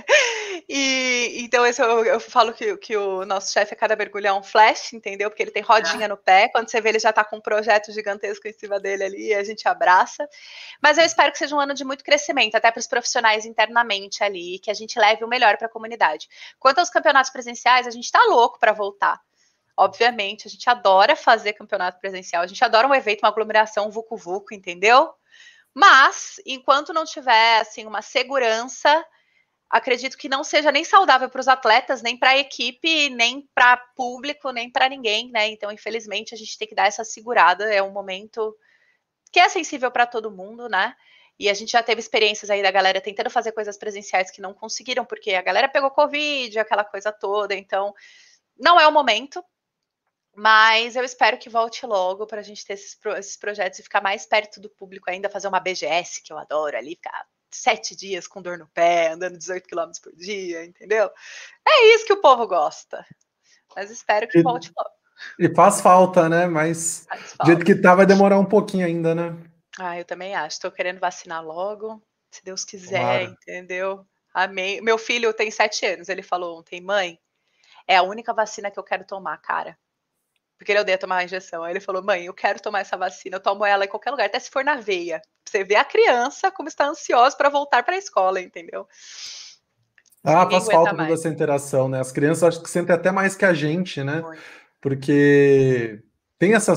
[0.73, 4.31] e então esse eu, eu falo que, que o nosso chefe a cada mergulho é
[4.31, 5.29] um flash, entendeu?
[5.29, 6.07] Porque ele tem rodinha é.
[6.07, 6.47] no pé.
[6.47, 9.33] Quando você vê, ele já tá com um projeto gigantesco em cima dele ali e
[9.33, 10.25] a gente abraça.
[10.81, 14.23] Mas eu espero que seja um ano de muito crescimento, até para os profissionais internamente
[14.23, 16.29] ali, que a gente leve o melhor para a comunidade.
[16.57, 19.19] Quanto aos campeonatos presenciais, a gente tá louco para voltar.
[19.75, 23.91] Obviamente, a gente adora fazer campeonato presencial, a gente adora um evento, uma aglomeração, um
[23.91, 25.13] vucu-vucu, entendeu?
[25.73, 29.05] Mas, enquanto não tiver assim uma segurança
[29.71, 33.77] acredito que não seja nem saudável para os atletas, nem para a equipe, nem para
[33.77, 35.47] público, nem para ninguém, né?
[35.47, 37.73] Então, infelizmente, a gente tem que dar essa segurada.
[37.73, 38.55] É um momento
[39.31, 40.93] que é sensível para todo mundo, né?
[41.39, 44.53] E a gente já teve experiências aí da galera tentando fazer coisas presenciais que não
[44.53, 47.55] conseguiram, porque a galera pegou Covid, aquela coisa toda.
[47.55, 47.93] Então,
[48.59, 49.43] não é o momento.
[50.33, 54.01] Mas eu espero que volte logo para a gente ter esses, esses projetos e ficar
[54.01, 58.27] mais perto do público ainda, fazer uma BGS, que eu adoro ali, ficar sete dias
[58.27, 61.09] com dor no pé, andando 18 km por dia, entendeu?
[61.67, 63.05] É isso que o povo gosta.
[63.75, 64.89] Mas espero que e, volte logo.
[65.39, 66.47] E faz falta, né?
[66.47, 67.07] Mas
[67.39, 69.37] do jeito que tá, vai demorar um pouquinho ainda, né?
[69.79, 70.55] Ah, eu também acho.
[70.55, 74.05] Estou querendo vacinar logo, se Deus quiser, entendeu?
[74.33, 74.81] Amém.
[74.81, 76.09] Meu filho tem sete anos.
[76.09, 77.19] Ele falou ontem, mãe,
[77.87, 79.77] é a única vacina que eu quero tomar, cara
[80.61, 81.63] porque ele odeia tomar a injeção.
[81.63, 84.27] Aí ele falou: mãe, eu quero tomar essa vacina, eu tomo ela em qualquer lugar,
[84.27, 85.19] até se for na veia.
[85.43, 88.87] Você vê a criança como está ansiosa para voltar para a escola, entendeu?
[90.23, 91.99] Ah, faz falta toda essa interação, né?
[91.99, 94.23] As crianças acho que sentem até mais que a gente, né?
[94.79, 95.99] Porque
[96.37, 96.71] tem esse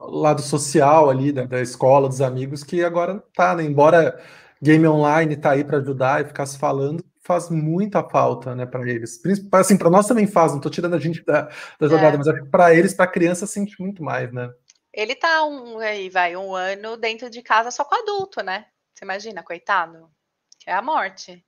[0.00, 3.62] lado social ali da, da, escola, dos amigos, que agora tá, né?
[3.62, 4.20] Embora
[4.60, 8.88] game online tá aí para ajudar e ficar se falando, faz muita falta, né, para
[8.88, 9.20] eles.
[9.52, 11.42] Assim, para nós também faz, não tô tirando a gente da,
[11.78, 12.16] da jogada, é.
[12.16, 14.50] mas acho que para eles, para criança, sente muito mais, né?
[14.90, 18.64] Ele tá um aí, vai, um ano dentro de casa só com adulto, né?
[18.94, 20.10] Você imagina, coitado?
[20.58, 21.44] Que é a morte.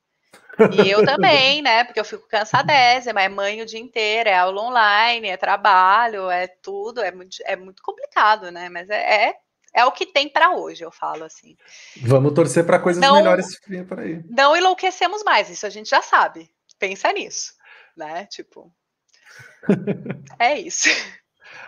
[0.76, 1.83] E eu também, né?
[1.83, 6.47] Porque eu fico cansadésima, é mãe o dia inteiro, é aula online, é trabalho, é
[6.47, 8.68] tudo, é muito, é muito complicado, né?
[8.68, 9.35] Mas é, é,
[9.75, 11.57] é o que tem para hoje, eu falo assim.
[12.03, 13.59] Vamos torcer para coisas não, melhores
[13.89, 14.23] por aí.
[14.29, 16.51] Não enlouquecemos mais, isso a gente já sabe.
[16.79, 17.55] Pensa nisso,
[17.97, 18.27] né?
[18.27, 18.73] Tipo.
[20.39, 20.89] é isso.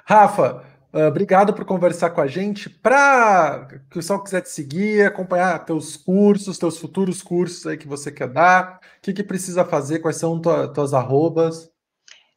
[0.05, 2.69] Rafa, Uh, obrigado por conversar com a gente.
[2.69, 7.89] Para que o pessoal quiser te seguir, acompanhar teus cursos, teus futuros cursos aí que
[7.89, 10.01] você quer dar, o que, que precisa fazer?
[10.01, 11.71] Quais são tua, tuas arrobas?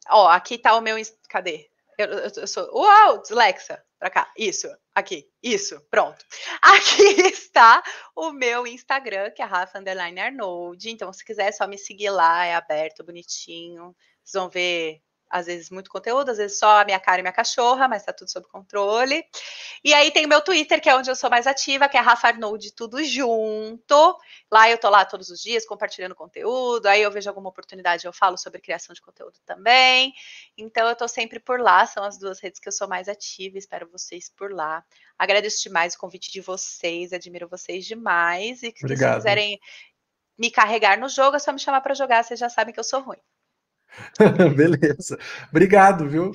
[0.08, 0.96] Ó, aqui tá o meu.
[1.28, 1.66] Cadê?
[1.98, 2.66] Eu, eu, eu sou.
[2.72, 4.32] Uau, Alexa, para cá.
[4.36, 6.24] Isso, aqui, isso, pronto.
[6.62, 7.82] Aqui está
[8.14, 10.90] o meu Instagram, que é Rafa Underline Arnold.
[10.90, 13.94] Então, se quiser, é só me seguir lá, é aberto, bonitinho.
[14.22, 17.32] Vocês vão ver às vezes muito conteúdo, às vezes só a minha cara e minha
[17.32, 19.24] cachorra, mas tá tudo sob controle.
[19.84, 22.00] E aí tem o meu Twitter, que é onde eu sou mais ativa, que é
[22.00, 24.18] Rafa Arnold, tudo junto.
[24.50, 28.12] Lá eu tô lá todos os dias compartilhando conteúdo, aí eu vejo alguma oportunidade, eu
[28.12, 30.14] falo sobre criação de conteúdo também.
[30.56, 33.58] Então eu tô sempre por lá, são as duas redes que eu sou mais ativa,
[33.58, 34.84] espero vocês por lá.
[35.18, 39.60] Agradeço demais o convite de vocês, admiro vocês demais e se vocês quiserem
[40.38, 42.84] me carregar no jogo, é só me chamar para jogar, vocês já sabem que eu
[42.84, 43.18] sou ruim.
[44.56, 45.18] Beleza.
[45.50, 46.32] Obrigado, viu?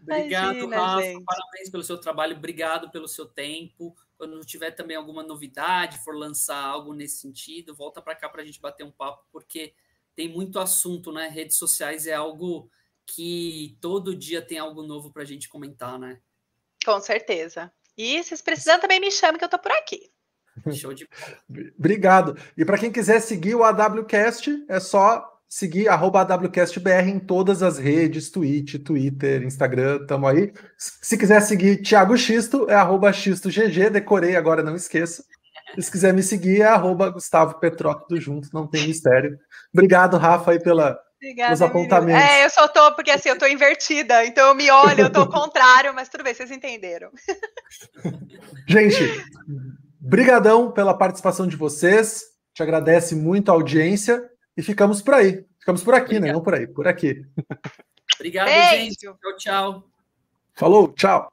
[0.00, 1.02] Obrigado, Imagina, Rafa.
[1.02, 1.24] Gente.
[1.24, 3.96] Parabéns pelo seu trabalho, obrigado pelo seu tempo.
[4.16, 8.44] Quando tiver também alguma novidade, for lançar algo nesse sentido, volta para cá para a
[8.44, 9.74] gente bater um papo, porque
[10.16, 11.28] tem muito assunto, né?
[11.28, 12.70] Redes sociais é algo
[13.06, 16.20] que todo dia tem algo novo para a gente comentar, né?
[16.84, 17.72] Com certeza.
[17.96, 20.10] E se precisando, também me chame que eu tô por aqui.
[20.72, 21.70] Show de bola.
[21.78, 22.36] Obrigado.
[22.56, 27.78] E para quem quiser seguir o AWCast, é só seguir arroba AWCastBR em todas as
[27.78, 30.52] redes, Twitch, Twitter, Instagram, tamo aí.
[30.76, 35.24] Se quiser seguir Thiago Xisto, é arroba XistoGG, decorei agora, não esqueça.
[35.76, 39.38] E se quiser me seguir, é arroba Gustavo Petró, tudo junto, não tem mistério.
[39.72, 42.22] Obrigado, Rafa, aí pela, Obrigada, os apontamentos.
[42.22, 45.20] É, eu só tô, porque assim, eu tô invertida, então eu me olho, eu tô
[45.20, 47.10] ao contrário, mas tudo bem, vocês entenderam.
[48.68, 49.24] Gente,
[50.00, 52.22] brigadão pela participação de vocês,
[52.54, 54.22] te agradece muito a audiência
[54.58, 55.46] e ficamos por aí.
[55.60, 56.18] Ficamos por aqui, né?
[56.18, 56.26] Obrigado.
[56.26, 56.32] né?
[56.32, 57.24] Não por aí, por aqui.
[58.16, 58.70] Obrigado, Beijo.
[58.70, 58.96] gente.
[58.96, 59.84] Tchau, tchau.
[60.56, 61.32] Falou, tchau.